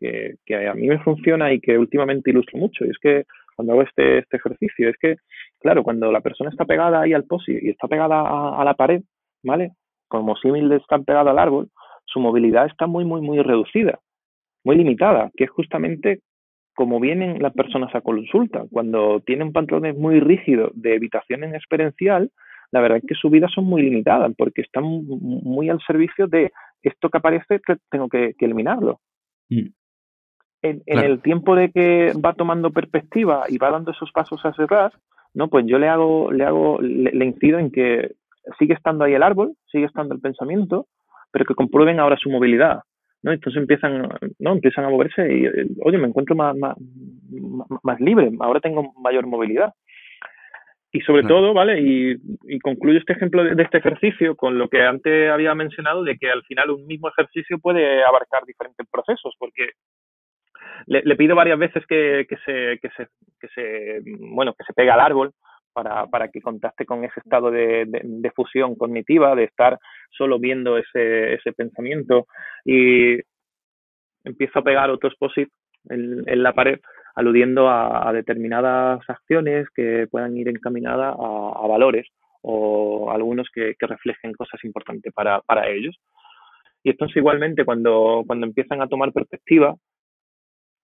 [0.01, 3.25] a mí me funciona y que últimamente ilustro mucho, y es que
[3.55, 5.17] cuando hago este, este ejercicio, es que,
[5.61, 8.75] claro, cuando la persona está pegada ahí al POSIT y está pegada a, a la
[8.75, 9.03] pared,
[9.45, 9.73] ¿vale?
[10.09, 11.69] Como símil de estar pegado al árbol,
[12.07, 14.01] su movilidad está muy, muy, muy reducida,
[14.65, 16.21] muy limitada, que es justamente
[16.75, 18.65] como vienen las personas a consulta.
[18.71, 22.31] Cuando tienen patrones muy rígidos de evitación en experiencial,
[22.73, 26.53] la verdad es que sus vidas son muy limitadas porque están muy al servicio de
[26.83, 27.61] esto que aparece,
[27.91, 29.01] tengo que, eliminarlo.
[29.49, 29.67] Mm.
[30.63, 34.93] En, el tiempo de que va tomando perspectiva y va dando esos pasos hacia atrás,
[35.33, 35.49] ¿no?
[35.49, 38.13] Pues yo le hago, le hago, le incido en que
[38.59, 40.87] sigue estando ahí el árbol, sigue estando el pensamiento,
[41.31, 42.83] pero que comprueben ahora su movilidad.
[43.23, 43.33] ¿No?
[43.33, 44.09] Entonces empiezan,
[44.39, 44.53] ¿no?
[44.53, 46.77] empiezan a moverse y, eh, oye, me encuentro más, más,
[47.83, 49.73] más libre, ahora tengo mayor movilidad.
[50.93, 51.81] Y sobre todo, ¿vale?
[51.81, 52.17] Y,
[52.49, 56.29] y, concluyo este ejemplo de, este ejercicio con lo que antes había mencionado de que
[56.29, 59.71] al final un mismo ejercicio puede abarcar diferentes procesos, porque
[60.87, 63.07] le, le pido varias veces que, que, se, que, se,
[63.41, 65.33] que se, bueno, que se pegue al árbol,
[65.73, 69.79] para, para que contacte con ese estado de, de, fusión cognitiva, de estar
[70.11, 72.27] solo viendo ese, ese pensamiento
[72.65, 73.19] y
[74.25, 75.53] empiezo a pegar otros posits
[75.89, 76.81] en, en, la pared
[77.15, 82.07] aludiendo a, determinadas acciones que puedan ir encaminadas a, valores
[82.43, 85.99] o algunos que, que, reflejen cosas importantes para, para ellos.
[86.83, 89.75] Y entonces igualmente cuando, cuando empiezan a tomar perspectiva,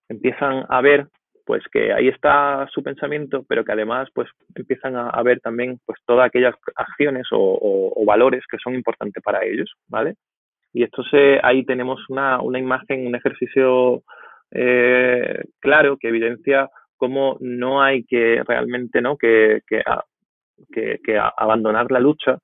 [0.08, 1.08] empiezan a ver
[1.46, 5.98] pues que ahí está su pensamiento, pero que además pues empiezan a, ver también pues
[6.04, 10.14] todas aquellas acciones o, valores que son importantes para ellos, ¿vale?
[10.72, 14.02] Y entonces ahí tenemos una, una imagen, un ejercicio
[14.50, 19.16] eh, claro que evidencia cómo no hay que realmente, ¿no?
[19.16, 19.82] Que, que,
[20.72, 22.38] que, abandonar la lucha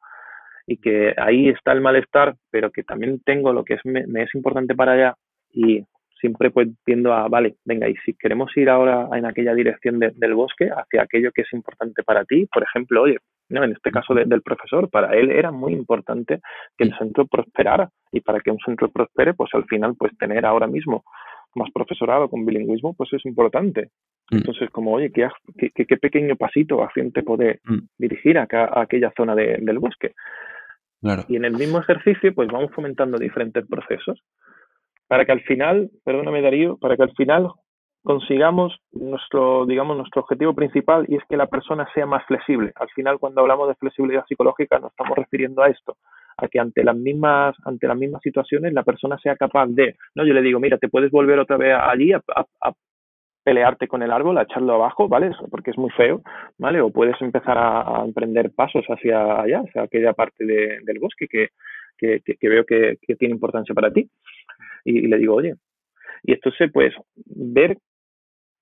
[0.66, 4.22] y que ahí está el malestar, pero que también tengo lo que es, me, me
[4.22, 5.14] es importante para allá
[5.50, 5.84] y
[6.22, 10.34] siempre pues tiendo a, vale, venga, y si queremos ir ahora en aquella dirección del
[10.34, 13.18] bosque, hacia aquello que es importante para ti, por ejemplo, oye,
[13.50, 16.40] no, en este caso del profesor, para él era muy importante
[16.78, 20.46] que el centro prosperara y para que un centro prospere, pues al final, pues tener
[20.46, 21.04] ahora mismo
[21.54, 23.90] más profesorado con bilingüismo, pues es importante.
[24.30, 24.36] Mm.
[24.36, 25.28] Entonces, como, oye, qué,
[25.74, 27.78] qué, pequeño pasito hacia te puede mm.
[27.98, 28.46] dirigir a,
[28.80, 30.12] aquella zona del bosque.
[31.28, 34.22] Y en el mismo ejercicio, pues vamos fomentando diferentes procesos
[35.12, 37.50] para que al final, perdóname Darío, para que al final
[38.02, 42.72] consigamos nuestro, digamos, nuestro objetivo principal y es que la persona sea más flexible.
[42.76, 45.98] Al final, cuando hablamos de flexibilidad psicológica, nos estamos refiriendo a esto,
[46.38, 50.24] a que ante las mismas, ante las mismas situaciones la persona sea capaz de, no,
[50.24, 52.22] yo le digo, mira, te puedes volver otra vez allí a,
[53.44, 55.30] pelearte con el árbol, a echarlo abajo, ¿vale?
[55.50, 56.22] Porque es muy feo,
[56.56, 56.80] ¿vale?
[56.80, 61.48] O puedes empezar a, emprender pasos hacia allá, hacia aquella parte del bosque que,
[61.98, 64.08] que, veo que, tiene importancia para ti
[64.84, 65.54] y, le digo, oye,
[66.22, 66.92] y entonces pues
[67.26, 67.78] ver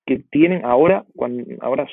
[0.05, 1.87] que tienen ahora, cuando, ahora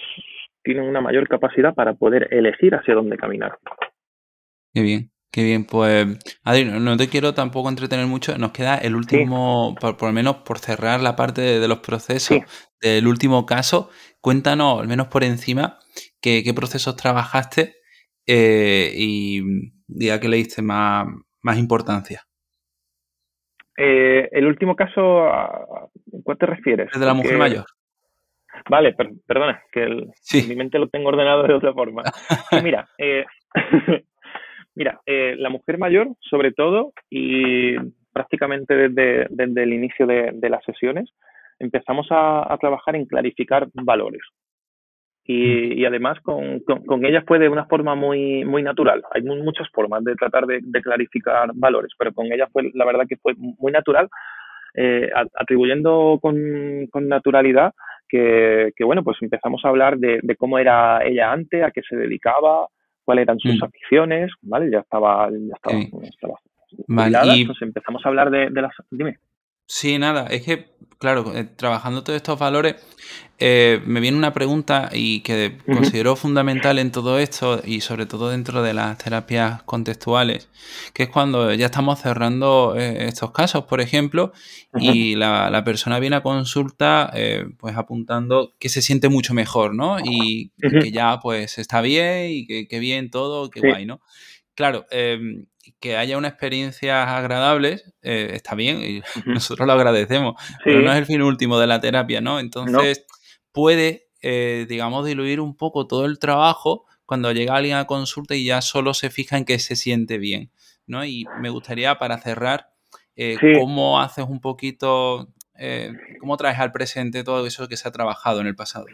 [0.63, 3.59] tienen una mayor capacidad para poder elegir hacia dónde caminar.
[4.75, 5.65] Qué bien, qué bien.
[5.65, 6.07] Pues,
[6.45, 8.37] Adri, no te quiero tampoco entretener mucho.
[8.39, 12.39] Nos queda el último, por, lo menos por cerrar la parte de, los procesos
[12.81, 13.91] del último caso.
[14.21, 15.79] Cuéntanos, al menos por encima,
[16.21, 17.77] qué, qué procesos trabajaste
[18.27, 19.41] eh, y
[19.89, 21.07] ya que le diste más,
[21.43, 22.28] más importancia.
[23.81, 25.89] Eh, el último caso, ¿a
[26.25, 26.89] cuál te refieres?
[26.93, 27.65] El de la mujer mayor.
[28.69, 30.11] Vale, perdona, que el,
[30.49, 32.03] mi mente lo tengo ordenado de otra forma.
[32.65, 33.25] mira, eh,
[34.75, 37.77] mira, eh, la mujer mayor, sobre todo, y
[38.13, 41.11] prácticamente desde, desde el inicio de, de las sesiones,
[41.61, 44.23] empezamos a, a, trabajar en clarificar valores
[45.31, 49.03] y, además con, con, ellas fue de una forma muy, muy natural.
[49.13, 53.19] Hay muchas formas de tratar de, clarificar valores, pero con ellas fue, la verdad que
[53.19, 54.09] fue muy natural,
[54.73, 57.75] eh, atribuyendo con, con naturalidad
[58.09, 61.83] que, que, bueno, pues empezamos a hablar de, de, cómo era ella antes, a qué
[61.83, 62.67] se dedicaba,
[63.05, 63.65] cuáles eran sus mm.
[63.65, 64.71] aficiones, ¿vale?
[64.71, 66.35] Ya estaba, ya estaba, estaba
[67.41, 68.73] entonces empezamos a hablar de, de las...
[68.91, 69.19] Dime.
[69.71, 72.77] Sí, nada, es que, claro, eh, trabajando todos estos valores,
[73.39, 78.31] eh, me viene una pregunta y que considero fundamental en todo esto y sobre todo
[78.31, 80.49] dentro de las terapias contextuales,
[80.95, 84.33] que es cuando ya estamos cerrando eh, estos casos, por ejemplo,
[84.81, 87.13] y la, persona viene a consulta
[87.59, 89.99] pues apuntando que se siente mucho mejor, ¿no?
[90.03, 94.01] Y que ya pues está bien y que, bien todo, que guay, ¿no?
[94.55, 95.45] Claro, em,
[95.81, 100.99] que haya una experiencia agradable eh, está bien y nosotros lo agradecemos, pero no es
[100.99, 102.41] el fin último de la terapia, ¿no?
[102.41, 103.07] Entonces
[103.53, 108.45] puede eh, digamos, diluir un poco todo el trabajo cuando llega alguien a consulta y
[108.45, 110.51] ya solo se fija en que se siente bien,
[110.87, 111.05] ¿no?
[111.05, 112.67] Y me gustaría, para cerrar,
[113.15, 117.93] eh, cómo haces un poquito, eh, cómo traes al presente todo eso que se ha
[117.93, 118.87] trabajado en el pasado.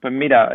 [0.00, 0.50] Pues mira,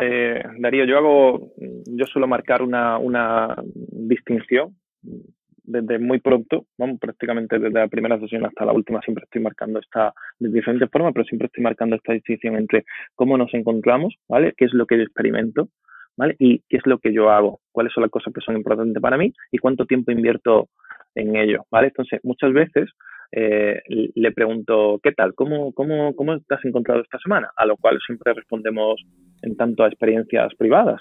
[0.58, 1.52] Darío, yo hago,
[1.86, 8.44] yo suelo marcar una, una distinción desde muy pronto, vamos, prácticamente desde la primera sesión
[8.44, 12.12] hasta la última, siempre estoy marcando esta, de diferentes formas, pero siempre estoy marcando esta
[12.12, 12.84] distinción entre
[13.14, 14.54] cómo nos encontramos, ¿vale?
[14.56, 15.68] ¿Qué es lo que yo experimento?
[16.16, 16.34] ¿Vale?
[16.38, 19.16] Y qué es lo que yo hago, cuáles son las cosas que son importantes para
[19.16, 20.68] mí y cuánto tiempo invierto
[21.14, 21.88] en ello, ¿vale?
[21.88, 22.90] Entonces, muchas veces
[23.32, 25.34] eh, le pregunto, ¿qué tal?
[25.34, 27.50] ¿Cómo, cómo, ¿Cómo te has encontrado esta semana?
[27.56, 29.00] A lo cual siempre respondemos
[29.42, 31.00] en tanto a experiencias privadas,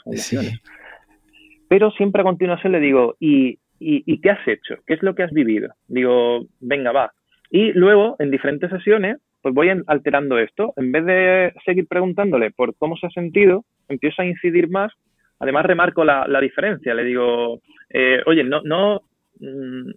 [1.67, 4.75] Pero siempre a continuación le digo, ¿y ¿y, qué has hecho?
[4.85, 5.73] ¿Qué es lo que has vivido?
[5.87, 7.11] Digo, venga, va.
[7.49, 10.73] Y luego, en diferentes sesiones, pues voy alterando esto.
[10.77, 14.91] En vez de seguir preguntándole por cómo se ha sentido, empiezo a incidir más.
[15.39, 16.93] Además, remarco la, diferencia.
[16.93, 19.01] Le digo, eh, oye, no, no,
[19.39, 19.89] mm,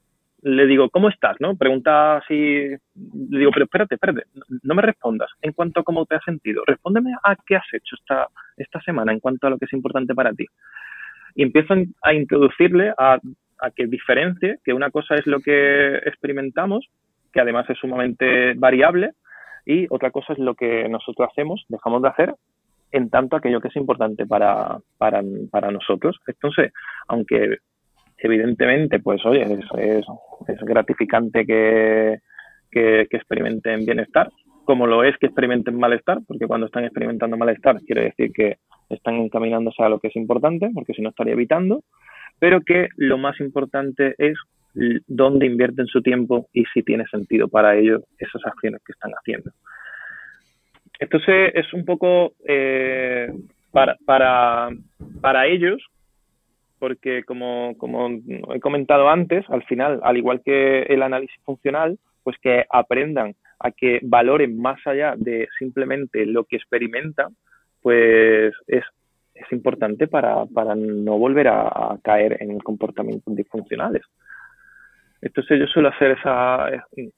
[0.43, 1.37] le digo, ¿cómo estás?
[1.41, 1.57] ¿No?
[1.57, 2.79] Pregunta así, le
[3.39, 4.25] digo, pero espérate, espérate,
[4.63, 6.63] no me respondas en cuanto a cómo te has sentido.
[6.67, 10.15] Respóndeme a qué has hecho esta, esta semana en cuanto a lo que es importante
[10.15, 10.47] para ti.
[11.35, 13.19] Y empiezo a introducirle a
[13.63, 16.89] a que diferencie que una cosa es lo que experimentamos,
[17.33, 19.13] que además es sumamente variable,
[19.65, 22.35] y otra cosa es lo que nosotros hacemos, dejamos de hacer,
[22.91, 26.19] en tanto aquello que es importante para, para, nosotros.
[26.27, 26.73] Entonces,
[27.09, 27.59] aunque
[28.19, 30.05] evidentemente, pues oye, es,
[30.49, 32.19] es, gratificante que,
[32.71, 34.31] que, experimenten bienestar,
[34.65, 38.59] como lo es que experimenten malestar, porque cuando están experimentando malestar quiere decir que
[38.91, 41.83] están encaminándose a lo que es importante, porque si no estaría evitando,
[42.43, 44.37] pero que lo más importante es
[45.07, 49.53] dónde invierten su tiempo y si tiene sentido para ellos esas acciones que están haciendo.
[50.99, 53.33] Entonces es un poco eh,
[53.71, 54.71] para, para,
[55.21, 55.81] para, ellos,
[56.81, 58.09] porque como, como
[58.53, 63.71] he comentado antes, al final, al igual que el análisis funcional, pues que aprendan a
[63.71, 67.37] que valoren más allá de simplemente lo que experimentan,
[67.83, 68.83] pues es
[69.35, 74.03] es importante para, para no volver a, caer en comportamientos disfuncionales.
[75.21, 76.67] Entonces yo suelo hacer esa,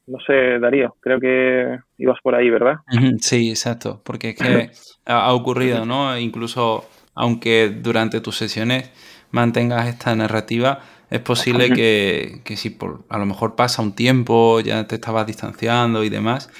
[0.06, 2.76] no sé, Darío, creo que ibas por ahí, ¿verdad?
[3.20, 4.70] Sí, exacto, porque es que
[5.06, 6.18] ha ocurrido, ¿no?
[6.18, 6.84] Incluso
[7.14, 8.90] aunque durante tus sesiones
[9.30, 14.60] mantengas esta narrativa, es posible que, que si por, a lo mejor pasa un tiempo,
[14.60, 16.50] ya te estabas distanciando y demás,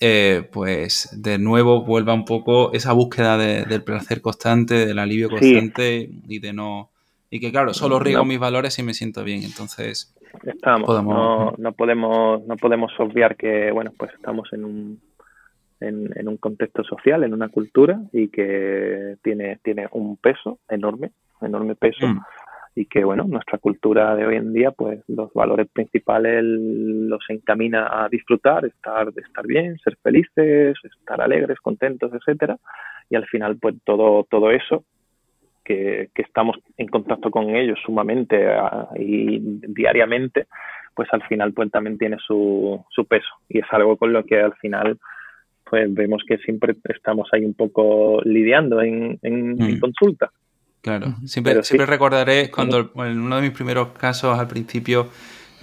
[0.00, 6.10] eh, pues de nuevo vuelva un poco esa búsqueda del placer constante, del alivio constante
[6.28, 6.90] y de no...
[7.30, 10.14] Y que claro, solo riego mis valores y me siento bien, entonces...
[10.44, 15.00] Estamos, no, no, podemos, no podemos obviar que, bueno, pues estamos en un,
[15.80, 21.76] en, un contexto social, en una cultura y que tiene, tiene un peso enorme, enorme
[21.76, 22.06] peso.
[22.06, 22.20] Mm
[22.76, 28.04] y que bueno nuestra cultura de hoy en día pues los valores principales los encamina
[28.04, 32.58] a disfrutar estar estar bien ser felices estar alegres contentos etcétera.
[33.10, 34.84] Y al final pues todo todo eso
[35.64, 40.46] que, estamos en contacto con ellos sumamente ah, y diariamente
[40.94, 43.28] pues al final pues también tiene su, su peso.
[43.48, 44.98] Y es algo con lo que al final
[45.68, 49.80] pues vemos que siempre estamos ahí un poco lidiando en, en mm.
[49.80, 50.30] consulta
[50.84, 55.08] Claro, siempre, siempre recordaré cuando en uno de mis primeros casos al principio,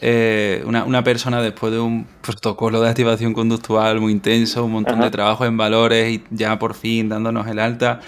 [0.01, 5.11] eh, una, persona después de un protocolo de activación conductual muy intenso, un montón de
[5.11, 7.99] trabajo en valores y ya por fin dándonos el alta,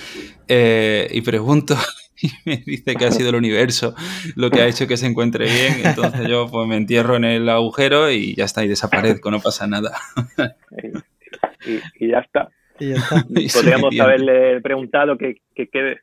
[0.48, 1.78] eh, y pregunto
[2.20, 3.94] y me dice que ha sido el universo
[4.36, 7.48] lo que ha hecho que se encuentre bien, entonces yo pues me entierro en el
[7.48, 9.96] agujero y ya está, y desaparezco, no pasa nada.
[12.00, 12.50] y, ya está.
[13.54, 15.98] Podríamos haberle preguntado que, que, que,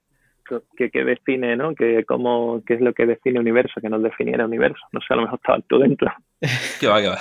[1.05, 1.75] define, ¿no?
[1.75, 4.81] Que cómo, qué es lo que define universo, que nos definiera universo.
[4.93, 6.13] No sé, a lo mejor estaba tú dentro.
[6.81, 7.19] Que va, que va.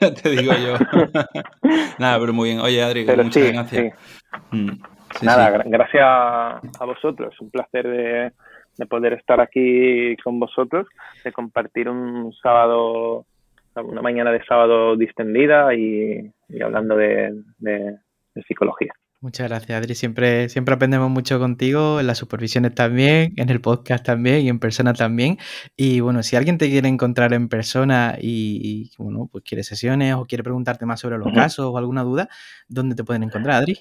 [0.22, 0.74] Te digo yo.
[1.98, 2.60] Nada, pero muy bien.
[2.60, 3.94] Oye, Adri, muchas gracias.
[4.52, 4.70] Mm,
[5.22, 7.34] Nada, gracias a vosotros.
[7.34, 10.86] Es un placer de, poder estar aquí con vosotros,
[11.24, 13.26] de compartir un sábado,
[13.74, 17.98] una mañana de sábado distendida y, hablando de
[18.46, 18.92] psicología.
[19.22, 19.94] Muchas gracias, Adri.
[19.94, 24.58] Siempre, siempre aprendemos mucho contigo, en las supervisiones también, en el podcast también y en
[24.58, 25.36] persona también.
[25.76, 30.24] Y bueno, si alguien te quiere encontrar en persona y, bueno, pues quiere sesiones o
[30.24, 32.28] quiere preguntarte más sobre los casos o alguna duda,
[32.66, 33.76] ¿dónde te pueden encontrar, Adri?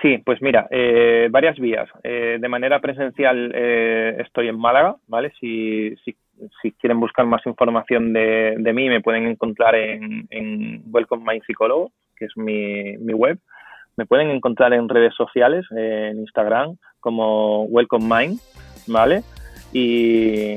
[0.00, 1.90] Sí, pues mira, eh, varias vías.
[2.02, 5.30] Eh, de manera presencial eh, estoy en Málaga, ¿vale?
[5.38, 6.16] Si, si,
[6.62, 11.38] si, quieren buscar más información de, de mí, me pueden encontrar en, en Welcome My
[11.42, 13.38] Psicólogo, que es mi, mi web
[13.96, 18.40] me pueden encontrar en redes sociales, en Instagram, como Welcome Mind,
[18.86, 19.22] ¿vale?
[19.72, 20.56] Y,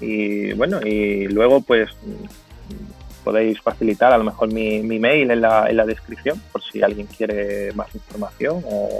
[0.00, 1.90] y bueno, y luego pues
[3.24, 6.82] podéis facilitar a lo mejor mi, mi mail en la, en la, descripción por si
[6.82, 8.98] alguien quiere más información o,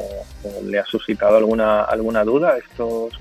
[0.64, 3.12] le ha suscitado alguna, alguna duda estos,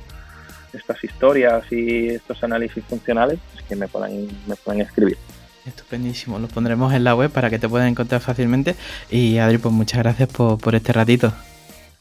[0.72, 5.18] estas historias y estos análisis funcionales, pues que me puedan, me puedan escribir.
[5.66, 8.76] Estupendísimo, lo pondremos en la web para que te puedan encontrar fácilmente.
[9.09, 11.34] Y Adri, pues muchas gracias por, por este ratito.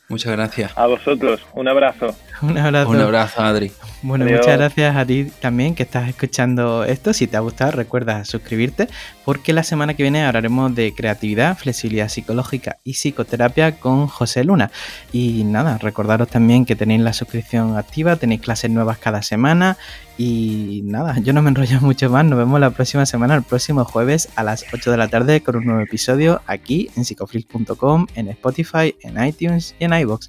[0.09, 0.73] Muchas gracias.
[0.77, 2.15] A vosotros, un abrazo.
[2.51, 2.91] Un abrazo.
[2.91, 3.73] Un abrazo, Adri.
[4.03, 7.13] Bueno, muchas gracias a ti también que estás escuchando esto.
[7.13, 8.89] Si te ha gustado, recuerda suscribirte
[9.25, 14.73] porque la semana que viene hablaremos de creatividad, flexibilidad psicológica y psicoterapia con José Luna.
[15.13, 19.77] Y nada, recordaros también que tenéis la suscripción activa, tenéis clases nuevas cada semana
[20.19, 22.25] y nada, yo no me enrollo mucho más.
[22.25, 25.57] Nos vemos la próxima semana, el próximo jueves a las 8 de la tarde con
[25.57, 30.29] un nuevo episodio aquí en psicoflix.com, en Spotify, en iTunes y en iBox.